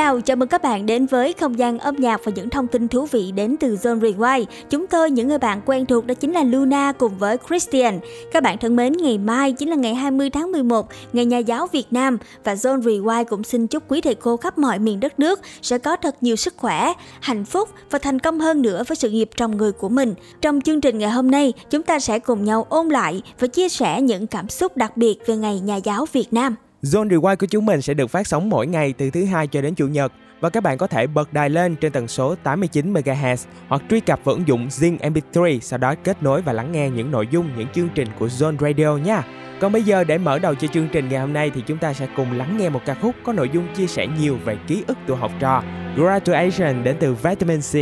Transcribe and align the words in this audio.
chào, 0.00 0.20
chào 0.20 0.36
mừng 0.36 0.48
các 0.48 0.62
bạn 0.62 0.86
đến 0.86 1.06
với 1.06 1.32
không 1.32 1.58
gian 1.58 1.78
âm 1.78 1.96
nhạc 1.96 2.20
và 2.24 2.32
những 2.34 2.50
thông 2.50 2.66
tin 2.66 2.88
thú 2.88 3.06
vị 3.06 3.32
đến 3.32 3.56
từ 3.60 3.76
Zone 3.76 4.00
Rewind. 4.00 4.44
Chúng 4.70 4.86
tôi, 4.86 5.10
những 5.10 5.28
người 5.28 5.38
bạn 5.38 5.60
quen 5.66 5.86
thuộc 5.86 6.06
đó 6.06 6.14
chính 6.14 6.32
là 6.32 6.42
Luna 6.42 6.92
cùng 6.92 7.18
với 7.18 7.36
Christian. 7.48 8.00
Các 8.32 8.42
bạn 8.42 8.58
thân 8.58 8.76
mến, 8.76 8.92
ngày 8.92 9.18
mai 9.18 9.52
chính 9.52 9.70
là 9.70 9.76
ngày 9.76 9.94
20 9.94 10.30
tháng 10.30 10.52
11, 10.52 10.88
ngày 11.12 11.24
Nhà 11.24 11.38
giáo 11.38 11.66
Việt 11.72 11.86
Nam 11.90 12.18
và 12.44 12.54
Zone 12.54 12.80
Rewind 12.80 13.24
cũng 13.24 13.44
xin 13.44 13.66
chúc 13.66 13.82
quý 13.88 14.00
thầy 14.00 14.14
cô 14.14 14.36
khắp 14.36 14.58
mọi 14.58 14.78
miền 14.78 15.00
đất 15.00 15.18
nước 15.18 15.40
sẽ 15.62 15.78
có 15.78 15.96
thật 15.96 16.16
nhiều 16.20 16.36
sức 16.36 16.54
khỏe, 16.56 16.92
hạnh 17.20 17.44
phúc 17.44 17.68
và 17.90 17.98
thành 17.98 18.18
công 18.18 18.40
hơn 18.40 18.62
nữa 18.62 18.82
với 18.88 18.96
sự 18.96 19.10
nghiệp 19.10 19.30
trong 19.36 19.56
người 19.56 19.72
của 19.72 19.88
mình. 19.88 20.14
Trong 20.40 20.60
chương 20.60 20.80
trình 20.80 20.98
ngày 20.98 21.10
hôm 21.10 21.30
nay, 21.30 21.52
chúng 21.70 21.82
ta 21.82 22.00
sẽ 22.00 22.18
cùng 22.18 22.44
nhau 22.44 22.66
ôn 22.68 22.88
lại 22.88 23.22
và 23.38 23.46
chia 23.46 23.68
sẻ 23.68 24.02
những 24.02 24.26
cảm 24.26 24.48
xúc 24.48 24.76
đặc 24.76 24.96
biệt 24.96 25.26
về 25.26 25.36
ngày 25.36 25.60
Nhà 25.60 25.76
giáo 25.76 26.06
Việt 26.12 26.32
Nam. 26.32 26.56
Zone 26.82 27.08
Rewind 27.08 27.36
của 27.36 27.46
chúng 27.46 27.66
mình 27.66 27.82
sẽ 27.82 27.94
được 27.94 28.06
phát 28.06 28.26
sóng 28.26 28.50
mỗi 28.50 28.66
ngày 28.66 28.92
từ 28.92 29.10
thứ 29.10 29.24
hai 29.24 29.46
cho 29.46 29.62
đến 29.62 29.74
chủ 29.74 29.88
nhật 29.88 30.12
và 30.40 30.50
các 30.50 30.62
bạn 30.62 30.78
có 30.78 30.86
thể 30.86 31.06
bật 31.06 31.32
đài 31.32 31.50
lên 31.50 31.76
trên 31.76 31.92
tần 31.92 32.08
số 32.08 32.34
89 32.42 32.92
MHz 32.92 33.36
hoặc 33.68 33.82
truy 33.90 34.00
cập 34.00 34.20
vào 34.24 34.34
ứng 34.34 34.48
dụng 34.48 34.68
Zing 34.68 34.98
MP3 34.98 35.60
sau 35.60 35.78
đó 35.78 35.94
kết 36.04 36.22
nối 36.22 36.42
và 36.42 36.52
lắng 36.52 36.72
nghe 36.72 36.90
những 36.90 37.10
nội 37.10 37.28
dung, 37.30 37.50
những 37.56 37.68
chương 37.74 37.88
trình 37.94 38.08
của 38.18 38.26
Zone 38.26 38.58
Radio 38.58 38.96
nha. 38.96 39.24
Còn 39.60 39.72
bây 39.72 39.82
giờ, 39.82 40.04
để 40.04 40.18
mở 40.18 40.38
đầu 40.38 40.54
cho 40.54 40.68
chương 40.68 40.88
trình 40.92 41.08
ngày 41.08 41.20
hôm 41.20 41.32
nay 41.32 41.50
thì 41.54 41.62
chúng 41.66 41.78
ta 41.78 41.92
sẽ 41.92 42.08
cùng 42.16 42.32
lắng 42.32 42.56
nghe 42.58 42.68
một 42.68 42.80
ca 42.86 42.94
khúc 42.94 43.14
có 43.24 43.32
nội 43.32 43.50
dung 43.52 43.74
chia 43.74 43.86
sẻ 43.86 44.06
nhiều 44.20 44.38
về 44.44 44.58
ký 44.66 44.84
ức 44.86 44.98
tuổi 45.06 45.16
học 45.16 45.32
trò 45.40 45.62
Graduation 45.96 46.84
đến 46.84 46.96
từ 47.00 47.14
Vitamin 47.14 47.60
C. 47.60 47.74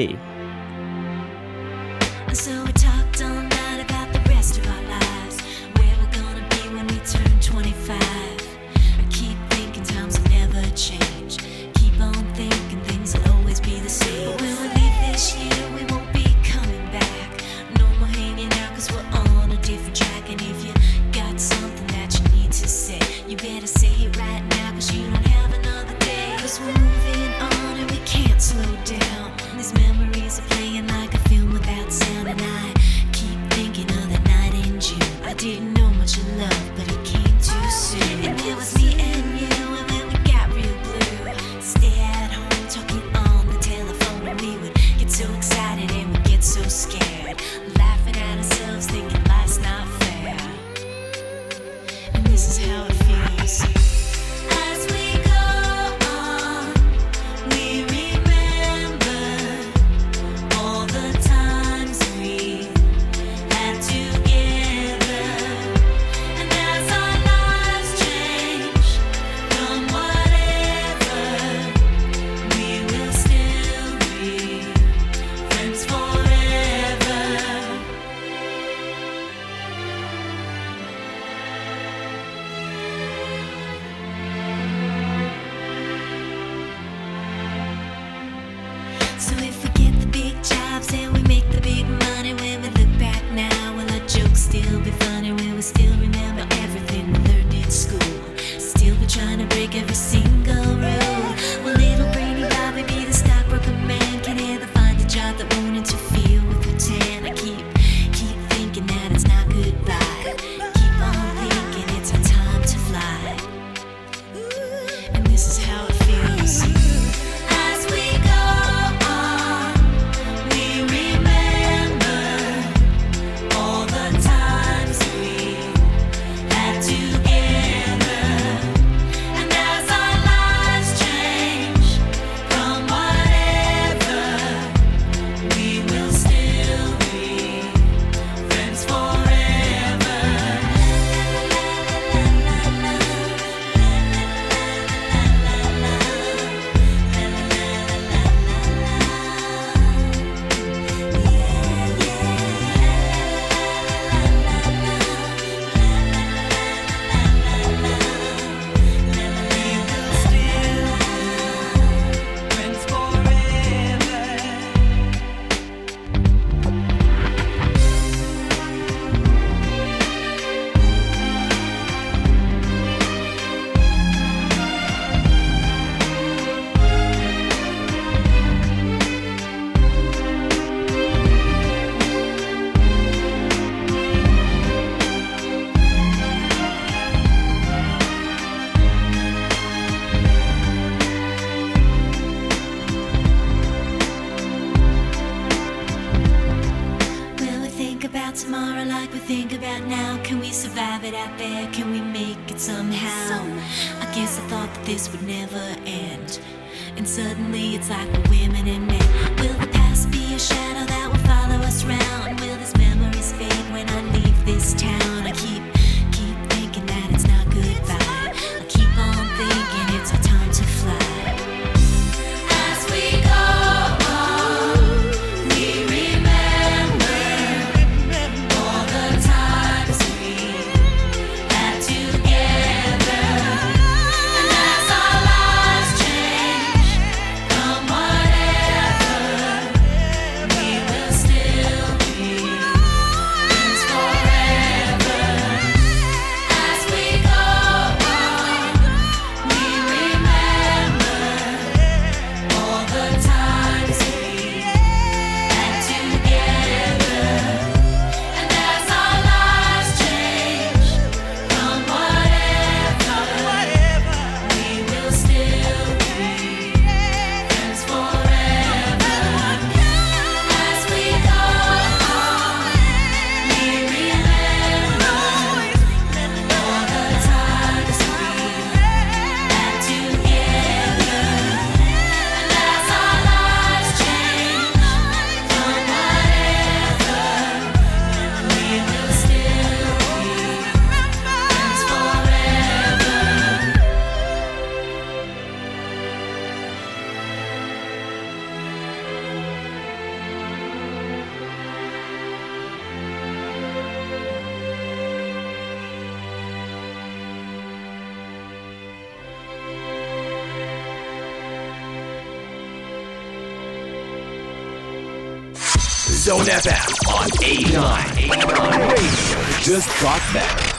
Zone 316.18 316.46
FM 316.46 317.14
on 317.14 317.28
89. 317.44 318.18
89 318.18 318.88
Radio 318.90 319.42
just 319.62 320.02
got 320.02 320.20
better. 320.34 320.77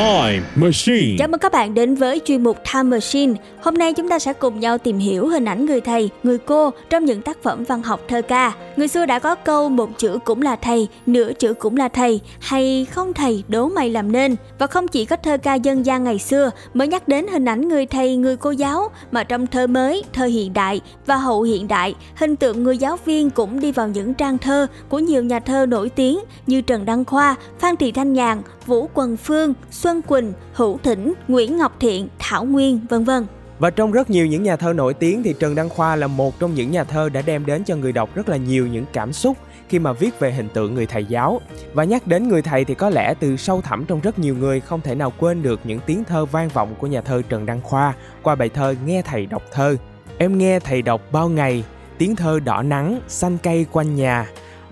Time 0.00 0.42
Machine. 0.54 1.16
Chào 1.18 1.28
mừng 1.28 1.40
các 1.40 1.52
bạn 1.52 1.74
đến 1.74 1.94
với 1.94 2.20
chuyên 2.24 2.42
mục 2.42 2.56
Time 2.72 2.82
Machine. 2.82 3.34
Hôm 3.62 3.74
nay 3.74 3.92
chúng 3.92 4.08
ta 4.08 4.18
sẽ 4.18 4.32
cùng 4.32 4.60
nhau 4.60 4.78
tìm 4.78 4.98
hiểu 4.98 5.28
hình 5.28 5.44
ảnh 5.44 5.66
người 5.66 5.80
thầy, 5.80 6.10
người 6.22 6.38
cô 6.38 6.70
trong 6.90 7.04
những 7.04 7.22
tác 7.22 7.42
phẩm 7.42 7.64
văn 7.64 7.82
học 7.82 8.00
thơ 8.08 8.22
ca. 8.22 8.52
Người 8.76 8.88
xưa 8.88 9.06
đã 9.06 9.18
có 9.18 9.34
câu 9.34 9.68
một 9.68 9.90
chữ 9.98 10.18
cũng 10.24 10.42
là 10.42 10.56
thầy, 10.56 10.88
nửa 11.06 11.32
chữ 11.32 11.54
cũng 11.54 11.76
là 11.76 11.88
thầy, 11.88 12.20
hay 12.40 12.86
không 12.90 13.12
thầy 13.12 13.44
đố 13.48 13.68
mày 13.68 13.90
làm 13.90 14.12
nên. 14.12 14.36
Và 14.58 14.66
không 14.66 14.88
chỉ 14.88 15.04
có 15.04 15.16
thơ 15.16 15.36
ca 15.38 15.54
dân 15.54 15.86
gian 15.86 16.04
ngày 16.04 16.18
xưa 16.18 16.50
mới 16.74 16.88
nhắc 16.88 17.08
đến 17.08 17.26
hình 17.26 17.44
ảnh 17.44 17.68
người 17.68 17.86
thầy, 17.86 18.16
người 18.16 18.36
cô 18.36 18.50
giáo, 18.50 18.88
mà 19.12 19.24
trong 19.24 19.46
thơ 19.46 19.66
mới, 19.66 20.02
thơ 20.12 20.24
hiện 20.24 20.52
đại 20.52 20.80
và 21.06 21.16
hậu 21.16 21.42
hiện 21.42 21.68
đại, 21.68 21.94
hình 22.14 22.36
tượng 22.36 22.62
người 22.62 22.78
giáo 22.78 22.98
viên 23.04 23.30
cũng 23.30 23.60
đi 23.60 23.72
vào 23.72 23.88
những 23.88 24.14
trang 24.14 24.38
thơ 24.38 24.66
của 24.88 24.98
nhiều 24.98 25.24
nhà 25.24 25.40
thơ 25.40 25.66
nổi 25.66 25.88
tiếng 25.88 26.18
như 26.46 26.60
Trần 26.60 26.84
Đăng 26.84 27.04
Khoa, 27.04 27.36
Phan 27.58 27.76
Thị 27.76 27.92
Thanh 27.92 28.12
Nhàn, 28.12 28.42
Vũ 28.66 28.88
Quần 28.94 29.16
Phương, 29.16 29.54
Xuân 29.70 29.89
Quỳnh, 30.02 30.32
Hữu 30.52 30.78
Thỉnh, 30.82 31.12
Nguyễn 31.28 31.58
Ngọc 31.58 31.76
Thiện, 31.80 32.08
Thảo 32.18 32.44
Nguyên, 32.44 32.80
vân 32.88 33.04
vân. 33.04 33.26
Và 33.58 33.70
trong 33.70 33.92
rất 33.92 34.10
nhiều 34.10 34.26
những 34.26 34.42
nhà 34.42 34.56
thơ 34.56 34.72
nổi 34.72 34.94
tiếng 34.94 35.22
thì 35.22 35.34
Trần 35.38 35.54
Đăng 35.54 35.68
Khoa 35.68 35.96
là 35.96 36.06
một 36.06 36.40
trong 36.40 36.54
những 36.54 36.70
nhà 36.70 36.84
thơ 36.84 37.08
đã 37.08 37.22
đem 37.22 37.46
đến 37.46 37.64
cho 37.64 37.76
người 37.76 37.92
đọc 37.92 38.14
rất 38.14 38.28
là 38.28 38.36
nhiều 38.36 38.66
những 38.66 38.84
cảm 38.92 39.12
xúc 39.12 39.36
khi 39.68 39.78
mà 39.78 39.92
viết 39.92 40.20
về 40.20 40.32
hình 40.32 40.48
tượng 40.48 40.74
người 40.74 40.86
thầy 40.86 41.04
giáo. 41.04 41.40
Và 41.72 41.84
nhắc 41.84 42.06
đến 42.06 42.28
người 42.28 42.42
thầy 42.42 42.64
thì 42.64 42.74
có 42.74 42.90
lẽ 42.90 43.14
từ 43.20 43.36
sâu 43.36 43.60
thẳm 43.60 43.84
trong 43.84 44.00
rất 44.00 44.18
nhiều 44.18 44.34
người 44.36 44.60
không 44.60 44.80
thể 44.80 44.94
nào 44.94 45.12
quên 45.18 45.42
được 45.42 45.60
những 45.64 45.80
tiếng 45.86 46.04
thơ 46.04 46.24
vang 46.24 46.48
vọng 46.48 46.74
của 46.78 46.86
nhà 46.86 47.00
thơ 47.00 47.22
Trần 47.28 47.46
Đăng 47.46 47.60
Khoa 47.62 47.94
qua 48.22 48.34
bài 48.34 48.48
thơ 48.48 48.74
Nghe 48.86 49.02
thầy 49.02 49.26
đọc 49.26 49.42
thơ. 49.52 49.76
Em 50.18 50.38
nghe 50.38 50.60
thầy 50.60 50.82
đọc 50.82 51.00
bao 51.12 51.28
ngày, 51.28 51.64
tiếng 51.98 52.16
thơ 52.16 52.40
đỏ 52.40 52.62
nắng, 52.62 53.00
xanh 53.08 53.38
cây 53.42 53.66
quanh 53.72 53.96
nhà, 53.96 54.26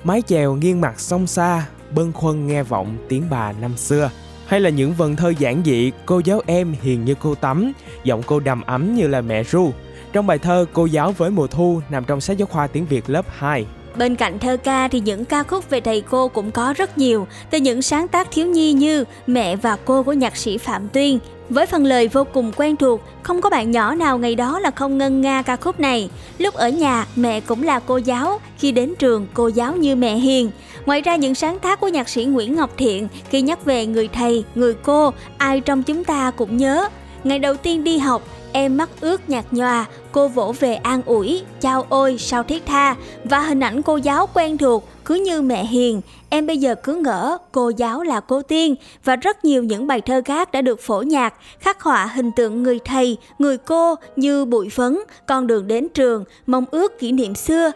mái 0.04 0.22
chèo 0.22 0.54
nghiêng 0.54 0.80
mặt 0.80 1.00
sông 1.00 1.26
xa, 1.26 1.66
bâng 1.90 2.12
khuâng 2.12 2.46
nghe 2.46 2.62
vọng 2.62 2.96
tiếng 3.08 3.22
bà 3.30 3.52
năm 3.52 3.76
xưa 3.76 4.10
hay 4.48 4.60
là 4.60 4.70
những 4.70 4.92
vần 4.92 5.16
thơ 5.16 5.32
giản 5.38 5.62
dị 5.64 5.92
cô 6.06 6.20
giáo 6.24 6.42
em 6.46 6.74
hiền 6.82 7.04
như 7.04 7.14
cô 7.20 7.34
tắm 7.34 7.72
giọng 8.04 8.22
cô 8.26 8.40
đầm 8.40 8.62
ấm 8.62 8.94
như 8.94 9.06
là 9.06 9.20
mẹ 9.20 9.44
ru 9.44 9.72
trong 10.12 10.26
bài 10.26 10.38
thơ 10.38 10.66
cô 10.72 10.86
giáo 10.86 11.12
với 11.12 11.30
mùa 11.30 11.46
thu 11.46 11.80
nằm 11.90 12.04
trong 12.04 12.20
sách 12.20 12.38
giáo 12.38 12.46
khoa 12.46 12.66
tiếng 12.66 12.86
việt 12.86 13.10
lớp 13.10 13.26
2 13.28 13.66
Bên 13.96 14.16
cạnh 14.16 14.38
thơ 14.38 14.56
ca 14.56 14.88
thì 14.88 15.00
những 15.00 15.24
ca 15.24 15.42
khúc 15.42 15.70
về 15.70 15.80
thầy 15.80 16.00
cô 16.00 16.28
cũng 16.28 16.50
có 16.50 16.74
rất 16.76 16.98
nhiều, 16.98 17.26
từ 17.50 17.58
những 17.58 17.82
sáng 17.82 18.08
tác 18.08 18.28
thiếu 18.30 18.46
nhi 18.46 18.72
như 18.72 19.04
Mẹ 19.26 19.56
và 19.56 19.76
cô 19.84 20.02
của 20.02 20.12
nhạc 20.12 20.36
sĩ 20.36 20.58
Phạm 20.58 20.88
Tuyên. 20.88 21.18
Với 21.50 21.66
phần 21.66 21.84
lời 21.84 22.08
vô 22.08 22.24
cùng 22.32 22.52
quen 22.56 22.76
thuộc, 22.76 23.00
không 23.22 23.40
có 23.40 23.50
bạn 23.50 23.70
nhỏ 23.70 23.94
nào 23.94 24.18
ngày 24.18 24.34
đó 24.34 24.58
là 24.58 24.70
không 24.70 24.98
ngân 24.98 25.20
nga 25.20 25.42
ca 25.42 25.56
khúc 25.56 25.80
này. 25.80 26.10
Lúc 26.38 26.54
ở 26.54 26.68
nhà, 26.68 27.06
mẹ 27.16 27.40
cũng 27.40 27.62
là 27.62 27.80
cô 27.80 27.96
giáo, 27.96 28.40
khi 28.58 28.72
đến 28.72 28.94
trường, 28.98 29.26
cô 29.34 29.48
giáo 29.48 29.76
như 29.76 29.96
mẹ 29.96 30.14
hiền. 30.14 30.50
Ngoài 30.86 31.00
ra 31.00 31.16
những 31.16 31.34
sáng 31.34 31.58
tác 31.58 31.80
của 31.80 31.88
nhạc 31.88 32.08
sĩ 32.08 32.24
Nguyễn 32.24 32.56
Ngọc 32.56 32.70
Thiện 32.76 33.08
khi 33.30 33.42
nhắc 33.42 33.64
về 33.64 33.86
người 33.86 34.08
thầy, 34.08 34.44
người 34.54 34.74
cô, 34.74 35.12
ai 35.38 35.60
trong 35.60 35.82
chúng 35.82 36.04
ta 36.04 36.30
cũng 36.30 36.56
nhớ. 36.56 36.88
Ngày 37.24 37.38
đầu 37.38 37.54
tiên 37.54 37.84
đi 37.84 37.98
học, 37.98 38.22
em 38.52 38.76
mắt 38.76 38.90
ướt 39.00 39.28
nhạt 39.30 39.44
nhòa, 39.50 39.84
cô 40.12 40.28
vỗ 40.28 40.54
về 40.60 40.74
an 40.74 41.02
ủi, 41.06 41.42
chao 41.60 41.86
ôi 41.88 42.16
sao 42.18 42.42
thiết 42.42 42.66
tha 42.66 42.96
và 43.24 43.40
hình 43.40 43.60
ảnh 43.60 43.82
cô 43.82 43.96
giáo 43.96 44.28
quen 44.34 44.58
thuộc 44.58 44.88
cứ 45.04 45.14
như 45.14 45.42
mẹ 45.42 45.64
hiền, 45.64 46.00
em 46.30 46.46
bây 46.46 46.58
giờ 46.58 46.74
cứ 46.74 46.94
ngỡ 46.94 47.38
cô 47.52 47.72
giáo 47.76 48.02
là 48.02 48.20
cô 48.20 48.42
tiên 48.42 48.74
và 49.04 49.16
rất 49.16 49.44
nhiều 49.44 49.62
những 49.62 49.86
bài 49.86 50.00
thơ 50.00 50.22
khác 50.24 50.52
đã 50.52 50.62
được 50.62 50.80
phổ 50.80 51.02
nhạc, 51.02 51.34
khắc 51.60 51.82
họa 51.82 52.06
hình 52.06 52.32
tượng 52.32 52.62
người 52.62 52.78
thầy, 52.84 53.16
người 53.38 53.58
cô 53.58 53.94
như 54.16 54.44
bụi 54.44 54.68
phấn, 54.68 54.98
con 55.26 55.46
đường 55.46 55.66
đến 55.66 55.88
trường, 55.94 56.24
mong 56.46 56.64
ước 56.70 56.98
kỷ 56.98 57.12
niệm 57.12 57.34
xưa. 57.34 57.70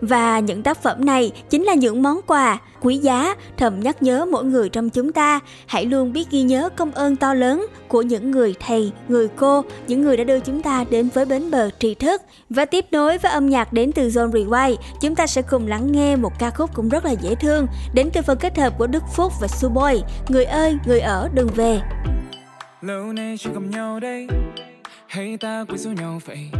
Và 0.00 0.38
những 0.38 0.62
tác 0.62 0.82
phẩm 0.82 1.04
này 1.04 1.32
chính 1.50 1.64
là 1.64 1.74
những 1.74 2.02
món 2.02 2.20
quà 2.26 2.58
quý 2.80 2.96
giá 2.96 3.34
thầm 3.56 3.80
nhắc 3.80 4.02
nhớ 4.02 4.26
mỗi 4.30 4.44
người 4.44 4.68
trong 4.68 4.90
chúng 4.90 5.12
ta 5.12 5.40
hãy 5.66 5.84
luôn 5.84 6.12
biết 6.12 6.30
ghi 6.30 6.42
nhớ 6.42 6.68
công 6.76 6.90
ơn 6.90 7.16
to 7.16 7.34
lớn 7.34 7.66
của 7.88 8.02
những 8.02 8.30
người 8.30 8.54
thầy, 8.66 8.92
người 9.08 9.28
cô, 9.28 9.64
những 9.88 10.02
người 10.02 10.16
đã 10.16 10.24
đưa 10.24 10.40
chúng 10.40 10.62
ta 10.62 10.84
đến 10.90 11.08
với 11.14 11.24
bến 11.24 11.50
bờ 11.50 11.70
tri 11.78 11.94
thức. 11.94 12.22
Và 12.50 12.64
tiếp 12.64 12.84
nối 12.90 13.18
với 13.18 13.32
âm 13.32 13.48
nhạc 13.48 13.72
đến 13.72 13.92
từ 13.92 14.08
Zone 14.08 14.30
Rewind, 14.30 14.76
chúng 15.00 15.14
ta 15.14 15.26
sẽ 15.26 15.42
cùng 15.42 15.66
lắng 15.66 15.92
nghe 15.92 16.16
một 16.16 16.32
ca 16.38 16.50
khúc 16.50 16.74
cũng 16.74 16.88
rất 16.88 17.04
là 17.04 17.10
dễ 17.10 17.34
thương 17.34 17.66
đến 17.94 18.10
từ 18.12 18.22
phần 18.22 18.38
kết 18.38 18.58
hợp 18.58 18.72
của 18.78 18.86
Đức 18.86 19.02
Phúc 19.14 19.32
và 19.40 19.48
Suboy. 19.48 20.02
Người 20.28 20.44
ơi, 20.44 20.76
người 20.86 21.00
ở 21.00 21.28
đừng 21.34 21.48
về. 21.54 21.80
lâu 22.82 23.12
nay 23.12 23.36
chưa 23.38 23.50
gặp 23.50 23.62
nhau 23.70 24.00
đây. 24.00 24.26
Hay 25.06 25.36
ta 25.36 25.64
quên 25.68 25.78
số 25.78 25.90
nhau 25.90 26.20
vậy? 26.24 26.50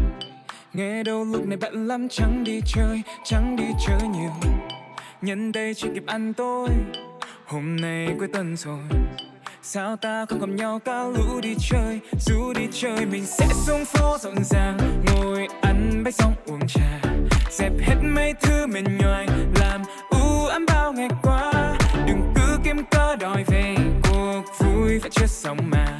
Nghe 0.73 1.03
đâu 1.03 1.25
lúc 1.25 1.47
này 1.47 1.57
bận 1.57 1.89
lắm 1.89 2.09
chẳng 2.09 2.45
đi 2.45 2.61
chơi 2.67 3.03
chẳng 3.25 3.57
đi 3.57 3.65
chơi 3.87 4.09
nhiều. 4.09 4.33
Nhân 5.23 5.53
đây 5.53 5.75
chỉ 5.75 5.89
kịp 5.95 6.07
ăn 6.07 6.35
tối. 6.35 6.69
Hôm 7.47 7.77
nay 7.77 8.09
cuối 8.19 8.29
tuần 8.33 8.57
rồi. 8.57 8.81
Sao 9.63 9.97
ta 9.97 10.27
không 10.27 10.41
gặp 10.41 10.49
nhau 10.49 10.79
cả 10.85 11.05
lũ 11.05 11.41
đi 11.43 11.55
chơi? 11.71 12.01
Dù 12.21 12.53
đi 12.53 12.69
chơi 12.73 13.07
mình 13.07 13.27
sẽ 13.27 13.47
xuống 13.67 13.85
phố 13.85 14.19
rộn 14.19 14.35
ràng. 14.45 14.79
Ngồi 15.07 15.47
ăn 15.63 16.03
bánh 16.05 16.13
xong 16.13 16.35
uống 16.47 16.67
trà. 16.69 17.01
Dẹp 17.51 17.73
hết 17.81 17.97
mấy 18.03 18.33
thứ 18.43 18.67
mình 18.67 18.99
nhoài 18.99 19.27
làm 19.61 19.83
ngày 20.95 21.09
qua. 21.23 21.53
Đừng 22.07 22.33
cứ 22.35 22.59
kiếm 22.65 22.85
cớ 22.91 23.17
đòi 23.17 23.45
về, 23.45 23.75
cuộc 24.03 24.43
vui 24.59 24.99
phải 25.01 25.11
chưa 25.11 25.27
xong 25.27 25.59
mà. 25.71 25.99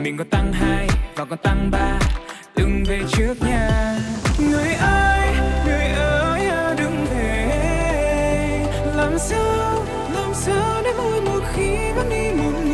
Mình 0.00 0.16
còn 0.16 0.28
tăng 0.28 0.52
hai 0.52 0.88
và 1.16 1.24
còn 1.24 1.38
tăng 1.38 1.70
ba, 1.70 1.98
đừng 2.56 2.84
về 2.88 3.00
trước 3.12 3.34
nha. 3.40 3.96
Người 4.38 4.74
ơi 4.74 5.28
người 5.66 5.86
ơi 5.96 6.46
à, 6.46 6.74
đừng 6.78 7.06
về. 7.14 8.66
Làm 8.96 9.18
sao 9.18 9.84
làm 10.14 10.34
sao 10.34 10.82
để 10.84 10.92
mỗi 10.98 11.20
một 11.20 11.40
khi 11.54 11.92
vẫn 11.96 12.10
đi 12.10 12.42
một 12.42 12.52
người 12.64 12.71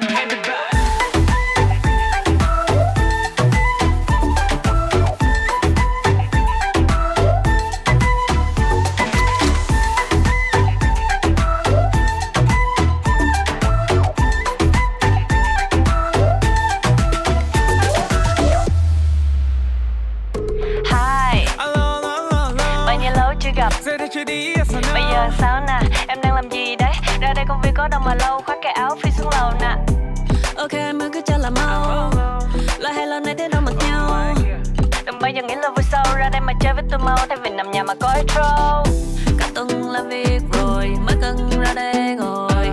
Phúc 0.00 0.43
intro 38.16 38.82
Cả 39.38 39.48
tuần 39.54 39.90
làm 39.90 40.08
việc 40.08 40.40
rồi 40.52 40.88
Mới 41.06 41.16
cần 41.20 41.50
ra 41.60 41.74
đây 41.74 42.14
ngồi. 42.14 42.70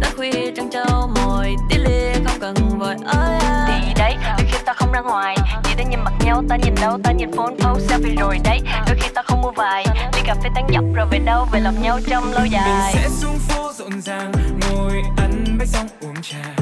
Đã 0.00 0.10
khuya 0.16 0.52
trăng 0.56 0.70
trâu 0.70 1.10
mồi 1.16 1.56
Tí 1.70 1.76
lia 1.78 2.12
không 2.12 2.40
cần 2.40 2.54
vội 2.78 2.94
ơi 3.04 3.38
à. 3.40 3.66
Thì 3.68 3.94
đấy, 3.94 4.16
đôi 4.38 4.46
khi 4.52 4.58
ta 4.64 4.72
không 4.72 4.92
ra 4.92 5.00
ngoài. 5.00 5.36
Chỉ 5.64 5.70
để 5.76 5.84
nhìn 5.84 6.00
mặt 6.04 6.12
nhau, 6.24 6.42
ta 6.48 6.56
nhìn 6.56 6.74
đâu 6.80 6.98
Ta 7.04 7.12
nhìn 7.12 7.32
phone 7.32 7.54
post 7.58 7.90
selfie 7.90 8.20
rồi 8.20 8.38
đấy. 8.44 8.60
Đôi 8.86 8.96
khi 9.00 9.08
ta 9.14 9.22
không 9.22 9.42
mua 9.42 9.50
vài 9.50 9.84
Ly 10.14 10.20
cà 10.26 10.34
phê 10.34 10.48
tán 10.54 10.66
dọc 10.74 10.84
rồi 10.94 11.06
về 11.10 11.18
đâu 11.18 11.46
Về 11.52 11.60
lòng 11.60 11.82
nhau 11.82 12.00
trong 12.10 12.32
lâu 12.32 12.42
mình 12.42 12.52
dài 12.52 12.94
sẽ 12.94 13.08
xuống 13.08 13.38
phố 13.38 13.72
rộn 13.78 14.00
ràng 14.00 14.32
ngồi 14.60 15.02
ăn 15.16 15.44
bánh 15.58 15.68
xong 15.68 15.86
uống 16.00 16.22
trà. 16.22 16.54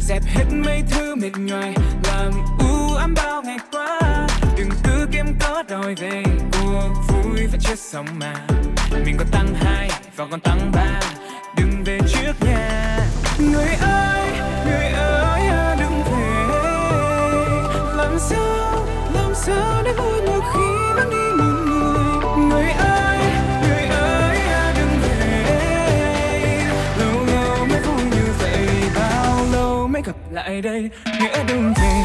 Dẹp 0.00 0.22
hết 0.26 0.44
mấy 0.64 0.82
thứ 0.90 1.14
mệt 1.14 1.30
nhoài 1.36 1.74
vui 7.72 7.76
xong 7.76 8.06
mà. 8.18 8.34
Mình 9.04 9.16
còn 9.18 9.26
tăng 9.30 9.54
hai 9.54 9.90
và 10.16 10.26
còn 10.30 10.40
tăng 10.40 10.72
ba. 10.74 11.00
Đừng 11.56 11.84
về 11.84 11.98
trước 12.08 12.32
nhà 12.40 12.98
người 13.38 13.68
ơi 13.80 14.30
người 14.64 14.86
ơi 14.92 15.40
à, 15.40 15.76
đừng 15.78 16.02
về. 16.02 16.44
Làm 17.96 18.18
sao 18.18 18.86
làm 19.14 19.34
sao 19.34 19.82
để 19.84 19.92
vui 19.92 20.22
một 20.22 20.40
khi 20.54 20.92
vẫn 20.94 21.10
đi 21.10 21.42
một 21.42 21.52
người? 21.66 22.46
Người 22.48 22.70
ơi 22.70 23.18
người 23.62 23.84
ơi 23.84 24.36
à, 24.38 24.74
đừng 24.76 25.00
về. 25.02 25.44
Lâu 26.98 27.24
lâu 27.26 27.66
mới 27.66 27.80
vui 27.80 28.04
như 28.04 28.32
vậy, 28.38 28.66
bao 28.94 29.46
lâu 29.52 29.88
mới 29.88 30.02
gặp 30.02 30.16
lại 30.30 30.62
đây? 30.62 30.90
Nghĩa 31.20 31.44
đừng 31.48 31.74
về. 31.76 32.02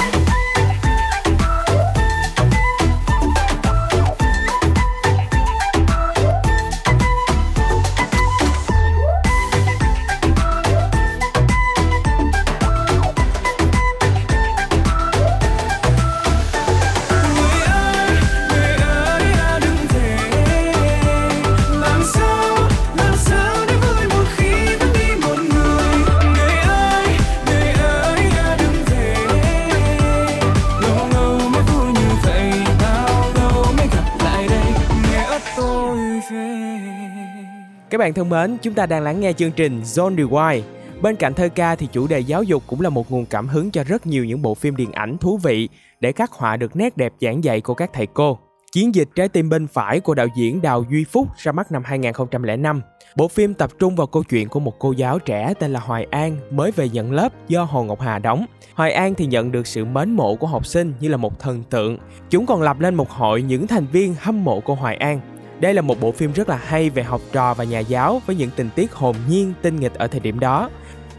Các 37.98 38.00
bạn 38.00 38.14
thân 38.14 38.30
mến, 38.30 38.58
chúng 38.62 38.74
ta 38.74 38.86
đang 38.86 39.04
lắng 39.04 39.20
nghe 39.20 39.34
chương 39.34 39.52
trình 39.52 39.82
Zone 39.82 40.16
Rewind. 40.16 40.62
Bên 41.02 41.16
cạnh 41.16 41.34
thơ 41.34 41.50
ca 41.56 41.76
thì 41.76 41.88
chủ 41.92 42.08
đề 42.08 42.20
giáo 42.20 42.44
dục 42.44 42.64
cũng 42.68 42.82
là 42.82 42.90
một 42.90 43.12
nguồn 43.12 43.26
cảm 43.26 43.48
hứng 43.48 43.72
cho 43.72 43.84
rất 43.84 44.08
nhiều 44.08 44.26
những 44.26 44.42
bộ 44.42 44.56
phim 44.56 44.76
điện 44.76 44.92
ảnh 44.92 45.18
thú 45.18 45.38
vị 45.38 45.70
để 46.00 46.12
khắc 46.12 46.32
họa 46.32 46.58
được 46.58 46.76
nét 46.76 46.98
đẹp 46.98 47.14
giảng 47.22 47.44
dạy 47.44 47.62
của 47.62 47.74
các 47.74 47.90
thầy 47.94 48.08
cô. 48.08 48.40
Chiến 48.72 48.96
dịch 48.96 49.10
Trái 49.16 49.30
tim 49.30 49.50
bên 49.50 49.68
phải 49.68 50.00
của 50.00 50.14
đạo 50.14 50.28
diễn 50.36 50.62
Đào 50.62 50.86
Duy 50.92 51.04
Phúc 51.04 51.28
ra 51.38 51.52
mắt 51.52 51.72
năm 51.72 51.84
2005. 51.86 52.82
Bộ 53.16 53.28
phim 53.28 53.54
tập 53.54 53.72
trung 53.80 53.96
vào 53.96 54.08
câu 54.08 54.24
chuyện 54.24 54.50
của 54.50 54.60
một 54.60 54.80
cô 54.80 54.92
giáo 54.92 55.20
trẻ 55.20 55.54
tên 55.60 55.74
là 55.74 55.80
Hoài 55.80 56.08
An 56.12 56.38
mới 56.52 56.72
về 56.72 56.90
nhận 56.90 57.12
lớp 57.12 57.34
do 57.48 57.64
Hồ 57.64 57.84
Ngọc 57.84 58.02
Hà 58.02 58.20
đóng. 58.20 58.46
Hoài 58.74 58.92
An 58.92 59.14
thì 59.14 59.26
nhận 59.26 59.52
được 59.52 59.68
sự 59.68 59.86
mến 59.86 60.12
mộ 60.12 60.36
của 60.36 60.48
học 60.48 60.66
sinh 60.66 60.94
như 61.00 61.10
là 61.10 61.18
một 61.18 61.40
thần 61.40 61.64
tượng. 61.70 61.98
Chúng 62.30 62.46
còn 62.46 62.62
lập 62.62 62.80
lên 62.80 62.96
một 62.96 63.10
hội 63.10 63.42
những 63.42 63.68
thành 63.68 63.86
viên 63.88 64.16
hâm 64.20 64.44
mộ 64.44 64.60
cô 64.60 64.74
Hoài 64.74 64.96
An. 64.96 65.20
Đây 65.60 65.74
là 65.74 65.82
một 65.82 66.02
bộ 66.02 66.12
phim 66.12 66.34
rất 66.34 66.50
là 66.50 66.60
hay 66.66 66.90
về 66.90 67.04
học 67.04 67.22
trò 67.32 67.54
và 67.54 67.64
nhà 67.64 67.80
giáo 67.80 68.22
với 68.26 68.36
những 68.36 68.50
tình 68.56 68.70
tiết 68.76 68.94
hồn 68.94 69.16
nhiên, 69.30 69.54
tinh 69.62 69.80
nghịch 69.80 69.94
ở 69.94 70.08
thời 70.08 70.20
điểm 70.20 70.40
đó. 70.40 70.70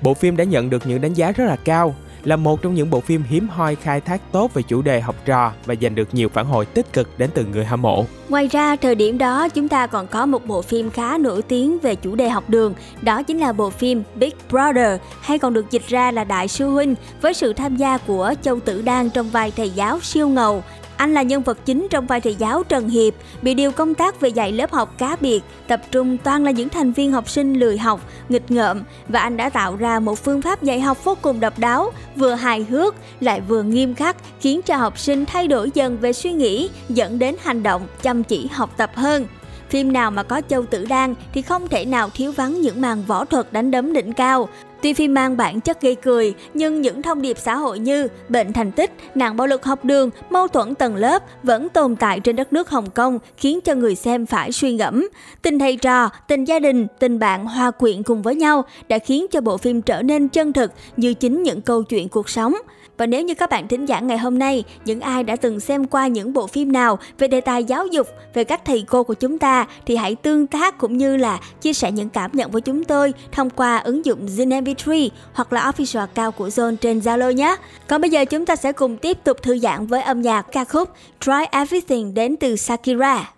Bộ 0.02 0.14
phim 0.14 0.36
đã 0.36 0.44
nhận 0.44 0.70
được 0.70 0.86
những 0.86 1.00
đánh 1.00 1.14
giá 1.14 1.32
rất 1.32 1.44
là 1.44 1.56
cao, 1.56 1.94
là 2.24 2.36
một 2.36 2.62
trong 2.62 2.74
những 2.74 2.90
bộ 2.90 3.00
phim 3.00 3.22
hiếm 3.22 3.48
hoi 3.48 3.74
khai 3.74 4.00
thác 4.00 4.20
tốt 4.32 4.54
về 4.54 4.62
chủ 4.62 4.82
đề 4.82 5.00
học 5.00 5.14
trò 5.24 5.52
và 5.66 5.74
giành 5.82 5.94
được 5.94 6.08
nhiều 6.12 6.28
phản 6.28 6.46
hồi 6.46 6.66
tích 6.66 6.92
cực 6.92 7.18
đến 7.18 7.30
từ 7.34 7.44
người 7.44 7.64
hâm 7.64 7.82
mộ. 7.82 8.04
Ngoài 8.28 8.48
ra, 8.48 8.76
thời 8.76 8.94
điểm 8.94 9.18
đó 9.18 9.48
chúng 9.48 9.68
ta 9.68 9.86
còn 9.86 10.06
có 10.06 10.26
một 10.26 10.46
bộ 10.46 10.62
phim 10.62 10.90
khá 10.90 11.18
nổi 11.18 11.42
tiếng 11.42 11.78
về 11.78 11.94
chủ 11.94 12.14
đề 12.14 12.28
học 12.28 12.50
đường, 12.50 12.74
đó 13.02 13.22
chính 13.22 13.38
là 13.38 13.52
bộ 13.52 13.70
phim 13.70 14.02
Big 14.14 14.32
Brother, 14.50 15.00
hay 15.20 15.38
còn 15.38 15.54
được 15.54 15.70
dịch 15.70 15.88
ra 15.88 16.10
là 16.10 16.24
Đại 16.24 16.48
sư 16.48 16.68
huynh, 16.68 16.94
với 17.20 17.34
sự 17.34 17.52
tham 17.52 17.76
gia 17.76 17.98
của 17.98 18.34
Châu 18.42 18.60
Tử 18.60 18.82
Đan 18.82 19.10
trong 19.10 19.30
vai 19.30 19.52
thầy 19.56 19.70
giáo 19.70 20.00
siêu 20.00 20.28
ngầu. 20.28 20.62
Anh 20.98 21.14
là 21.14 21.22
nhân 21.22 21.42
vật 21.42 21.58
chính 21.64 21.86
trong 21.90 22.06
vai 22.06 22.20
thầy 22.20 22.34
giáo 22.34 22.62
Trần 22.62 22.88
Hiệp, 22.88 23.14
bị 23.42 23.54
điều 23.54 23.72
công 23.72 23.94
tác 23.94 24.20
về 24.20 24.28
dạy 24.28 24.52
lớp 24.52 24.72
học 24.72 24.94
cá 24.98 25.16
biệt, 25.20 25.40
tập 25.68 25.80
trung 25.90 26.18
toàn 26.18 26.44
là 26.44 26.50
những 26.50 26.68
thành 26.68 26.92
viên 26.92 27.12
học 27.12 27.28
sinh 27.30 27.54
lười 27.54 27.78
học, 27.78 28.00
nghịch 28.28 28.50
ngợm 28.50 28.82
và 29.08 29.20
anh 29.20 29.36
đã 29.36 29.50
tạo 29.50 29.76
ra 29.76 30.00
một 30.00 30.18
phương 30.18 30.42
pháp 30.42 30.62
dạy 30.62 30.80
học 30.80 31.04
vô 31.04 31.16
cùng 31.22 31.40
độc 31.40 31.58
đáo, 31.58 31.92
vừa 32.16 32.34
hài 32.34 32.64
hước 32.64 32.94
lại 33.20 33.40
vừa 33.40 33.62
nghiêm 33.62 33.94
khắc, 33.94 34.16
khiến 34.40 34.62
cho 34.62 34.76
học 34.76 34.98
sinh 34.98 35.26
thay 35.26 35.48
đổi 35.48 35.70
dần 35.74 35.98
về 35.98 36.12
suy 36.12 36.32
nghĩ, 36.32 36.70
dẫn 36.88 37.18
đến 37.18 37.34
hành 37.40 37.62
động 37.62 37.82
chăm 38.02 38.24
chỉ 38.24 38.48
học 38.52 38.70
tập 38.76 38.90
hơn. 38.94 39.26
Phim 39.70 39.92
nào 39.92 40.10
mà 40.10 40.22
có 40.22 40.42
Châu 40.48 40.66
Tử 40.66 40.86
Đan 40.88 41.14
thì 41.34 41.42
không 41.42 41.68
thể 41.68 41.84
nào 41.84 42.10
thiếu 42.14 42.32
vắng 42.32 42.60
những 42.60 42.80
màn 42.80 43.04
võ 43.06 43.24
thuật 43.24 43.52
đánh 43.52 43.70
đấm 43.70 43.92
đỉnh 43.92 44.12
cao. 44.12 44.48
Tuy 44.82 44.92
phim 44.92 45.14
mang 45.14 45.36
bản 45.36 45.60
chất 45.60 45.82
gây 45.82 45.94
cười, 45.94 46.34
nhưng 46.54 46.82
những 46.82 47.02
thông 47.02 47.22
điệp 47.22 47.38
xã 47.38 47.54
hội 47.56 47.78
như 47.78 48.08
bệnh 48.28 48.52
thành 48.52 48.72
tích, 48.72 48.90
nạn 49.14 49.36
bạo 49.36 49.46
lực 49.46 49.64
học 49.64 49.84
đường, 49.84 50.10
mâu 50.30 50.48
thuẫn 50.48 50.74
tầng 50.74 50.96
lớp 50.96 51.22
vẫn 51.42 51.68
tồn 51.68 51.96
tại 51.96 52.20
trên 52.20 52.36
đất 52.36 52.52
nước 52.52 52.70
Hồng 52.70 52.90
Kông, 52.90 53.18
khiến 53.36 53.60
cho 53.60 53.74
người 53.74 53.94
xem 53.94 54.26
phải 54.26 54.52
suy 54.52 54.72
ngẫm. 54.72 55.08
Tình 55.42 55.58
thầy 55.58 55.76
trò, 55.76 56.10
tình 56.28 56.44
gia 56.44 56.58
đình, 56.58 56.86
tình 56.98 57.18
bạn 57.18 57.46
hòa 57.46 57.70
quyện 57.70 58.02
cùng 58.02 58.22
với 58.22 58.34
nhau 58.34 58.64
đã 58.88 58.98
khiến 58.98 59.26
cho 59.30 59.40
bộ 59.40 59.56
phim 59.56 59.82
trở 59.82 60.02
nên 60.02 60.28
chân 60.28 60.52
thực 60.52 60.72
như 60.96 61.14
chính 61.14 61.42
những 61.42 61.60
câu 61.60 61.82
chuyện 61.82 62.08
cuộc 62.08 62.28
sống. 62.28 62.54
Và 62.98 63.06
nếu 63.06 63.22
như 63.22 63.34
các 63.34 63.50
bạn 63.50 63.68
thính 63.68 63.86
giả 63.86 64.00
ngày 64.00 64.18
hôm 64.18 64.38
nay, 64.38 64.64
những 64.84 65.00
ai 65.00 65.24
đã 65.24 65.36
từng 65.36 65.60
xem 65.60 65.84
qua 65.84 66.06
những 66.06 66.32
bộ 66.32 66.46
phim 66.46 66.72
nào 66.72 66.98
về 67.18 67.28
đề 67.28 67.40
tài 67.40 67.64
giáo 67.64 67.86
dục, 67.86 68.06
về 68.34 68.44
các 68.44 68.64
thầy 68.64 68.84
cô 68.88 69.02
của 69.02 69.14
chúng 69.14 69.38
ta 69.38 69.66
thì 69.86 69.96
hãy 69.96 70.14
tương 70.14 70.46
tác 70.46 70.78
cũng 70.78 70.96
như 70.96 71.16
là 71.16 71.38
chia 71.60 71.72
sẻ 71.72 71.92
những 71.92 72.08
cảm 72.08 72.30
nhận 72.34 72.50
với 72.50 72.60
chúng 72.60 72.84
tôi 72.84 73.14
thông 73.32 73.50
qua 73.50 73.76
ứng 73.76 74.04
dụng 74.04 74.26
Zin 74.26 74.64
MP3 74.64 75.08
hoặc 75.32 75.52
là 75.52 75.70
official 75.70 76.00
account 76.00 76.36
của 76.36 76.48
Zone 76.48 76.76
trên 76.76 76.98
Zalo 76.98 77.30
nhé. 77.30 77.56
Còn 77.88 78.00
bây 78.00 78.10
giờ 78.10 78.24
chúng 78.24 78.46
ta 78.46 78.56
sẽ 78.56 78.72
cùng 78.72 78.96
tiếp 78.96 79.24
tục 79.24 79.42
thư 79.42 79.58
giãn 79.58 79.86
với 79.86 80.02
âm 80.02 80.22
nhạc 80.22 80.42
ca 80.42 80.64
khúc 80.64 80.88
Try 81.20 81.44
Everything 81.50 82.14
đến 82.14 82.36
từ 82.36 82.56
Shakira. 82.56 83.30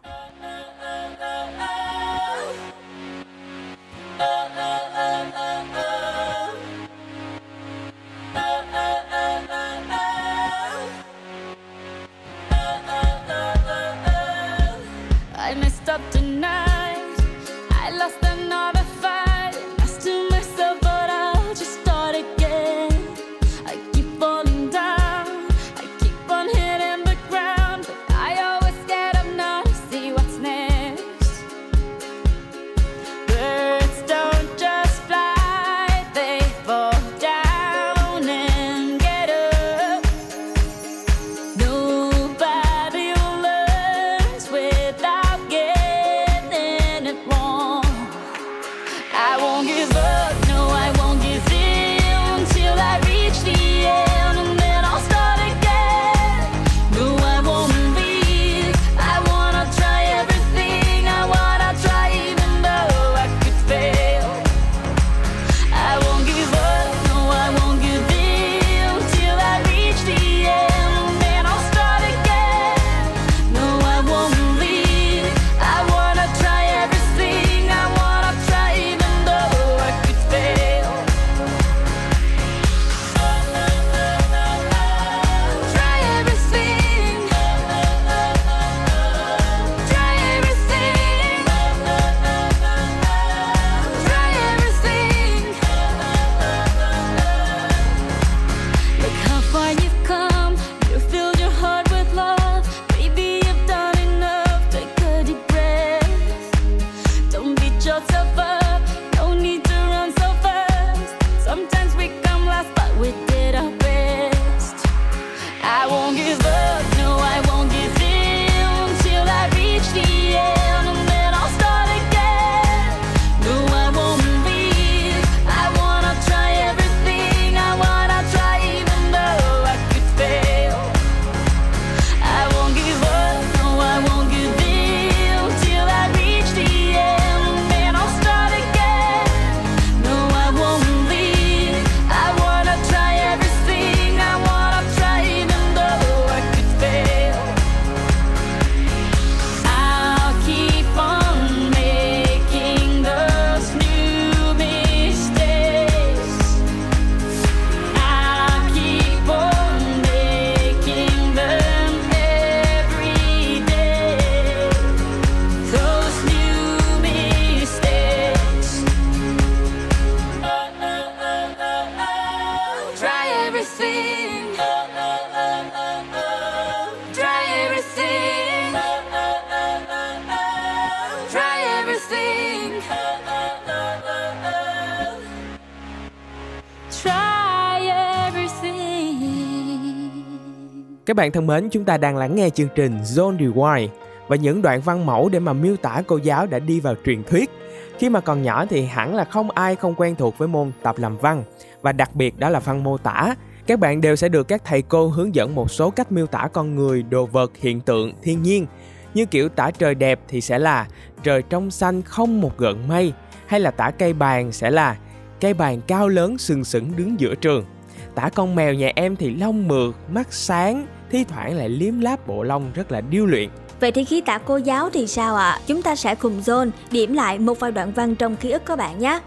Bạn 191.21 191.33
thân 191.33 191.47
mến, 191.47 191.69
chúng 191.71 191.85
ta 191.85 191.97
đang 191.97 192.17
lắng 192.17 192.35
nghe 192.37 192.51
chương 192.51 192.69
trình 192.75 192.99
Zone 193.03 193.37
Rewind 193.37 193.89
và 194.29 194.37
những 194.37 194.63
đoạn 194.63 194.81
văn 194.81 195.07
mẫu 195.07 195.29
để 195.29 195.41
mà 195.41 195.53
miêu 195.53 195.77
tả 195.77 196.03
cô 196.07 196.17
giáo 196.17 196.47
đã 196.47 196.59
đi 196.59 196.81
vào 196.81 196.95
truyền 197.05 197.25
thuyết. 197.25 197.51
Khi 197.99 198.09
mà 198.09 198.21
còn 198.21 198.43
nhỏ 198.43 198.67
thì 198.67 198.85
hẳn 198.85 199.15
là 199.15 199.25
không 199.25 199.51
ai 199.51 199.77
không 199.77 199.95
quen 199.97 200.15
thuộc 200.17 200.39
với 200.39 200.49
môn 200.49 200.73
tập 200.83 200.99
làm 200.99 201.19
văn 201.19 201.45
và 201.83 201.93
đặc 201.93 202.15
biệt 202.15 202.39
đó 202.39 202.49
là 202.49 202.61
văn 202.61 202.85
mô 202.85 202.99
tả. 202.99 203.35
Các 203.67 203.79
bạn 203.79 204.01
đều 204.01 204.17
sẽ 204.17 204.29
được 204.29 204.49
các 204.49 204.63
thầy 204.65 204.83
cô 204.83 205.09
hướng 205.09 205.35
dẫn 205.35 205.55
một 205.55 205.71
số 205.71 205.91
cách 205.91 206.13
miêu 206.13 206.27
tả 206.27 206.49
con 206.53 206.75
người, 206.75 207.03
đồ 207.03 207.27
vật, 207.27 207.53
hiện 207.57 207.81
tượng, 207.81 208.13
thiên 208.23 208.43
nhiên. 208.43 208.67
Như 209.15 209.27
kiểu 209.27 209.49
tả 209.49 209.71
trời 209.71 209.95
đẹp 209.95 210.21
thì 210.29 210.41
sẽ 210.41 210.59
là 210.59 210.87
trời 211.23 211.43
trong 211.43 211.71
xanh 211.71 212.03
không 212.03 212.41
một 212.41 212.59
gợn 212.59 212.89
mây 212.89 213.13
hay 213.47 213.61
là 213.61 213.71
tả 213.71 213.91
cây 213.99 214.13
bàn 214.13 214.53
sẽ 214.53 214.71
là 214.71 214.97
cây 215.41 215.55
bàn 215.55 215.81
cao 215.87 216.09
lớn 216.09 216.39
sừng 216.39 216.65
sững 216.65 216.97
đứng 216.97 217.21
giữa 217.21 217.35
trường. 217.35 217.65
Tả 218.15 218.29
con 218.35 218.55
mèo 218.55 218.75
nhà 218.75 218.91
em 218.95 219.17
thì 219.17 219.35
lông 219.35 219.69
mượt, 219.69 219.95
mắt 220.11 220.27
sáng, 220.31 220.87
thi 221.11 221.25
thoảng 221.25 221.57
lại 221.57 221.69
liếm 221.69 222.01
láp 222.01 222.27
bộ 222.27 222.43
lông 222.43 222.71
rất 222.75 222.93
là 222.93 223.01
điêu 223.01 223.27
luyện. 223.27 223.49
Vậy 223.81 223.93
thì 223.93 224.05
khi 224.05 224.21
tả 224.21 224.39
cô 224.39 224.57
giáo 224.57 224.91
thì 224.91 225.07
sao 225.07 225.37
ạ? 225.37 225.59
Chúng 225.67 225.83
ta 225.83 225.97
sẽ 225.97 226.15
cùng 226.15 226.41
Zone 226.41 226.71
điểm 226.91 227.15
lại 227.15 227.39
một 227.39 227.61
vài 227.61 227.73
đoạn 227.73 227.93
văn 227.93 228.15
trong 228.15 228.37
ký 228.37 228.51
ức 228.51 228.63
các 228.67 228.79
bạn 228.79 228.99
nhé. 228.99 229.21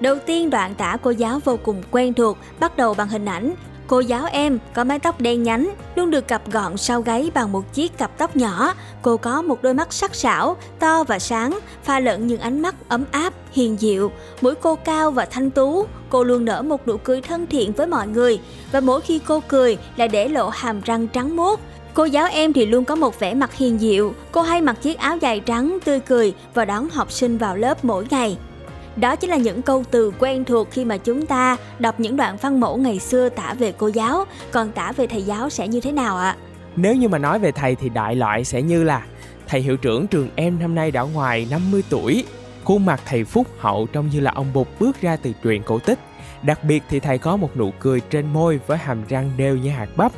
Đầu 0.00 0.16
tiên 0.26 0.50
đoạn 0.50 0.74
tả 0.74 0.96
cô 1.02 1.10
giáo 1.10 1.40
vô 1.44 1.58
cùng 1.62 1.82
quen 1.90 2.14
thuộc, 2.14 2.38
bắt 2.60 2.76
đầu 2.76 2.94
bằng 2.94 3.08
hình 3.08 3.24
ảnh. 3.24 3.52
Cô 3.90 4.00
giáo 4.00 4.26
em 4.32 4.58
có 4.74 4.84
mái 4.84 4.98
tóc 4.98 5.20
đen 5.20 5.42
nhánh, 5.42 5.74
luôn 5.94 6.10
được 6.10 6.28
cặp 6.28 6.50
gọn 6.52 6.76
sau 6.76 7.00
gáy 7.00 7.30
bằng 7.34 7.52
một 7.52 7.74
chiếc 7.74 7.98
cặp 7.98 8.18
tóc 8.18 8.36
nhỏ. 8.36 8.74
Cô 9.02 9.16
có 9.16 9.42
một 9.42 9.62
đôi 9.62 9.74
mắt 9.74 9.92
sắc 9.92 10.14
sảo, 10.14 10.56
to 10.78 11.04
và 11.04 11.18
sáng, 11.18 11.58
pha 11.82 12.00
lẫn 12.00 12.26
những 12.26 12.40
ánh 12.40 12.62
mắt 12.62 12.74
ấm 12.88 13.04
áp, 13.10 13.32
hiền 13.52 13.80
dịu. 13.80 14.12
Mũi 14.40 14.54
cô 14.54 14.74
cao 14.76 15.10
và 15.10 15.24
thanh 15.24 15.50
tú, 15.50 15.86
cô 16.08 16.24
luôn 16.24 16.44
nở 16.44 16.62
một 16.62 16.88
nụ 16.88 16.96
cười 16.96 17.20
thân 17.20 17.46
thiện 17.46 17.72
với 17.72 17.86
mọi 17.86 18.08
người. 18.08 18.40
Và 18.72 18.80
mỗi 18.80 19.00
khi 19.00 19.20
cô 19.26 19.40
cười 19.48 19.78
lại 19.96 20.08
để 20.08 20.28
lộ 20.28 20.48
hàm 20.48 20.80
răng 20.80 21.08
trắng 21.08 21.36
muốt, 21.36 21.60
Cô 21.94 22.04
giáo 22.04 22.28
em 22.32 22.52
thì 22.52 22.66
luôn 22.66 22.84
có 22.84 22.96
một 22.96 23.20
vẻ 23.20 23.34
mặt 23.34 23.54
hiền 23.54 23.80
dịu, 23.80 24.14
cô 24.32 24.42
hay 24.42 24.60
mặc 24.60 24.82
chiếc 24.82 24.98
áo 24.98 25.16
dài 25.16 25.40
trắng 25.40 25.78
tươi 25.84 26.00
cười 26.00 26.34
và 26.54 26.64
đón 26.64 26.90
học 26.90 27.12
sinh 27.12 27.38
vào 27.38 27.56
lớp 27.56 27.84
mỗi 27.84 28.06
ngày. 28.10 28.36
Đó 29.00 29.16
chính 29.16 29.30
là 29.30 29.36
những 29.36 29.62
câu 29.62 29.84
từ 29.90 30.12
quen 30.18 30.44
thuộc 30.44 30.70
khi 30.70 30.84
mà 30.84 30.96
chúng 30.96 31.26
ta 31.26 31.56
đọc 31.78 32.00
những 32.00 32.16
đoạn 32.16 32.36
văn 32.36 32.60
mẫu 32.60 32.76
ngày 32.76 32.98
xưa 32.98 33.28
tả 33.28 33.54
về 33.58 33.72
cô 33.78 33.88
giáo, 33.88 34.24
còn 34.50 34.72
tả 34.72 34.92
về 34.92 35.06
thầy 35.06 35.22
giáo 35.22 35.50
sẽ 35.50 35.68
như 35.68 35.80
thế 35.80 35.92
nào 35.92 36.16
ạ? 36.16 36.36
Nếu 36.76 36.94
như 36.94 37.08
mà 37.08 37.18
nói 37.18 37.38
về 37.38 37.52
thầy 37.52 37.74
thì 37.74 37.88
đại 37.88 38.16
loại 38.16 38.44
sẽ 38.44 38.62
như 38.62 38.84
là 38.84 39.02
thầy 39.48 39.60
hiệu 39.60 39.76
trưởng 39.76 40.06
trường 40.06 40.28
em 40.34 40.58
năm 40.58 40.74
nay 40.74 40.90
đã 40.90 41.02
ngoài 41.02 41.46
50 41.50 41.82
tuổi. 41.90 42.24
Khuôn 42.64 42.86
mặt 42.86 43.00
thầy 43.06 43.24
phúc 43.24 43.46
hậu 43.58 43.86
trông 43.86 44.08
như 44.12 44.20
là 44.20 44.30
ông 44.30 44.52
bụt 44.54 44.68
bước 44.80 45.00
ra 45.00 45.16
từ 45.16 45.32
truyện 45.42 45.62
cổ 45.62 45.78
tích. 45.78 45.98
Đặc 46.42 46.64
biệt 46.64 46.82
thì 46.88 47.00
thầy 47.00 47.18
có 47.18 47.36
một 47.36 47.56
nụ 47.56 47.72
cười 47.80 48.00
trên 48.00 48.32
môi 48.32 48.60
với 48.66 48.78
hàm 48.78 49.04
răng 49.08 49.30
đều 49.36 49.56
như 49.56 49.70
hạt 49.70 49.88
bắp. 49.96 50.12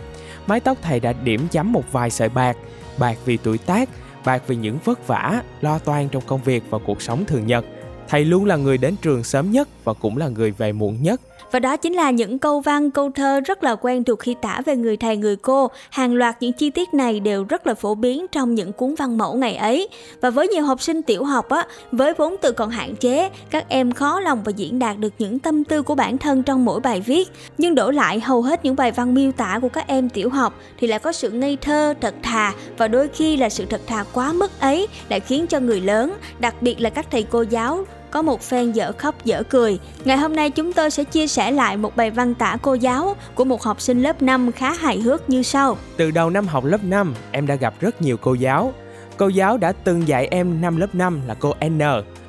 Mái 0.47 0.61
tóc 0.61 0.79
thầy 0.83 1.01
đã 1.01 1.13
điểm 1.13 1.49
chấm 1.51 1.73
một 1.73 1.93
vài 1.93 2.11
sợi 2.11 2.29
bạc, 2.29 2.57
bạc 2.99 3.19
vì 3.25 3.37
tuổi 3.37 3.59
tác, 3.59 3.89
bạc 4.25 4.43
vì 4.47 4.57
những 4.57 4.79
vất 4.85 5.07
vả, 5.07 5.43
lo 5.61 5.79
toan 5.79 6.09
trong 6.09 6.23
công 6.27 6.43
việc 6.43 6.63
và 6.71 6.79
cuộc 6.79 7.03
sống 7.03 7.25
thường 7.25 7.47
nhật. 7.47 7.65
Thầy 8.13 8.25
luôn 8.25 8.45
là 8.45 8.57
người 8.57 8.79
đến 8.79 8.97
trường 9.03 9.25
sớm 9.25 9.51
nhất 9.51 9.69
và 9.85 9.93
cũng 9.93 10.17
là 10.17 10.29
người 10.29 10.51
về 10.51 10.73
muộn 10.73 11.03
nhất. 11.03 11.21
Và 11.53 11.59
đó 11.59 11.77
chính 11.77 11.93
là 11.93 12.11
những 12.11 12.39
câu 12.39 12.61
văn, 12.61 12.91
câu 12.91 13.11
thơ 13.11 13.41
rất 13.41 13.65
là 13.65 13.75
quen 13.75 14.05
thuộc 14.05 14.19
khi 14.19 14.35
tả 14.43 14.61
về 14.67 14.77
người 14.77 14.97
thầy 14.97 15.17
người 15.17 15.37
cô. 15.37 15.71
Hàng 15.91 16.15
loạt 16.15 16.37
những 16.41 16.53
chi 16.53 16.71
tiết 16.71 16.95
này 16.95 17.21
đều 17.21 17.45
rất 17.45 17.67
là 17.67 17.75
phổ 17.75 17.95
biến 17.95 18.27
trong 18.33 18.55
những 18.55 18.73
cuốn 18.73 18.95
văn 18.95 19.19
mẫu 19.19 19.35
ngày 19.35 19.55
ấy. 19.55 19.89
Và 20.21 20.31
với 20.31 20.49
nhiều 20.49 20.65
học 20.65 20.83
sinh 20.83 21.03
tiểu 21.03 21.25
học 21.25 21.49
á, 21.49 21.67
với 21.93 22.15
vốn 22.15 22.37
từ 22.43 22.53
còn 22.53 22.71
hạn 22.71 22.97
chế, 22.97 23.31
các 23.51 23.69
em 23.69 23.93
khó 23.93 24.21
lòng 24.21 24.43
và 24.45 24.53
diễn 24.57 24.79
đạt 24.79 24.99
được 24.99 25.13
những 25.19 25.39
tâm 25.39 25.65
tư 25.65 25.83
của 25.83 25.95
bản 25.95 26.19
thân 26.19 26.43
trong 26.43 26.65
mỗi 26.65 26.81
bài 26.81 27.01
viết. 27.01 27.29
Nhưng 27.59 27.75
đổi 27.75 27.95
lại 27.95 28.21
hầu 28.21 28.43
hết 28.43 28.65
những 28.65 28.77
bài 28.77 28.93
văn 28.93 29.15
miêu 29.15 29.33
tả 29.33 29.59
của 29.63 29.69
các 29.69 29.87
em 29.87 30.09
tiểu 30.09 30.31
học 30.31 30.55
thì 30.79 30.87
lại 30.87 30.99
có 30.99 31.13
sự 31.13 31.31
ngây 31.31 31.57
thơ, 31.61 31.95
thật 32.01 32.15
thà 32.23 32.53
và 32.79 32.89
đôi 32.89 33.09
khi 33.09 33.37
là 33.37 33.49
sự 33.49 33.67
thật 33.67 33.81
thà 33.87 34.05
quá 34.13 34.33
mức 34.33 34.61
ấy 34.61 34.87
lại 35.09 35.21
khiến 35.21 35.47
cho 35.47 35.61
người 35.61 35.81
lớn, 35.81 36.15
đặc 36.39 36.63
biệt 36.63 36.81
là 36.81 36.91
các 36.91 37.07
thầy 37.11 37.23
cô 37.23 37.43
giáo 37.43 37.85
có 38.13 38.23
một 38.23 38.43
phen 38.43 38.73
dở 38.73 38.93
khóc 38.99 39.25
dở 39.25 39.43
cười. 39.43 39.79
Ngày 40.05 40.17
hôm 40.17 40.37
nay 40.37 40.51
chúng 40.51 40.73
tôi 40.73 40.91
sẽ 40.91 41.05
chia 41.05 41.27
sẻ 41.27 41.51
lại 41.51 41.77
một 41.77 41.97
bài 41.97 42.11
văn 42.11 42.35
tả 42.35 42.57
cô 42.63 42.75
giáo 42.75 43.17
của 43.35 43.45
một 43.45 43.63
học 43.63 43.81
sinh 43.81 44.03
lớp 44.03 44.23
5 44.23 44.53
khá 44.53 44.73
hài 44.73 45.01
hước 45.01 45.31
như 45.31 45.43
sau. 45.43 45.77
Từ 45.97 46.11
đầu 46.11 46.31
năm 46.31 46.47
học 46.47 46.65
lớp 46.65 46.85
5, 46.85 47.15
em 47.31 47.47
đã 47.47 47.55
gặp 47.55 47.75
rất 47.81 48.03
nhiều 48.03 48.17
cô 48.17 48.35
giáo. 48.35 48.73
Cô 49.17 49.29
giáo 49.29 49.59
đã 49.59 49.73
từng 49.73 50.09
dạy 50.09 50.29
em 50.31 50.61
năm 50.61 50.77
lớp 50.77 50.95
5 50.95 51.21
là 51.27 51.35
cô 51.35 51.55
N. 51.69 51.81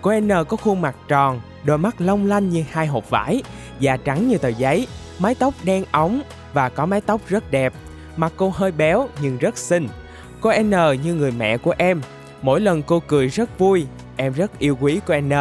Cô 0.01 0.19
N 0.19 0.29
có 0.49 0.57
khuôn 0.57 0.81
mặt 0.81 0.95
tròn, 1.07 1.41
đôi 1.63 1.77
mắt 1.77 1.95
long 1.99 2.25
lanh 2.25 2.49
như 2.49 2.63
hai 2.71 2.87
hộp 2.87 3.09
vải, 3.09 3.43
da 3.79 3.97
trắng 3.97 4.27
như 4.27 4.37
tờ 4.37 4.49
giấy, 4.49 4.87
mái 5.19 5.35
tóc 5.35 5.53
đen 5.63 5.85
óng 5.91 6.21
và 6.53 6.69
có 6.69 6.85
mái 6.85 7.01
tóc 7.01 7.21
rất 7.27 7.51
đẹp. 7.51 7.73
Mặt 8.17 8.33
cô 8.37 8.49
hơi 8.55 8.71
béo 8.71 9.07
nhưng 9.21 9.37
rất 9.37 9.57
xinh. 9.57 9.87
Cô 10.41 10.51
N 10.61 10.69
như 11.03 11.13
người 11.13 11.31
mẹ 11.31 11.57
của 11.57 11.73
em. 11.77 12.01
Mỗi 12.41 12.61
lần 12.61 12.83
cô 12.83 13.01
cười 13.07 13.27
rất 13.27 13.59
vui, 13.59 13.85
em 14.17 14.33
rất 14.33 14.59
yêu 14.59 14.77
quý 14.81 14.99
cô 15.05 15.15
N. 15.19 15.31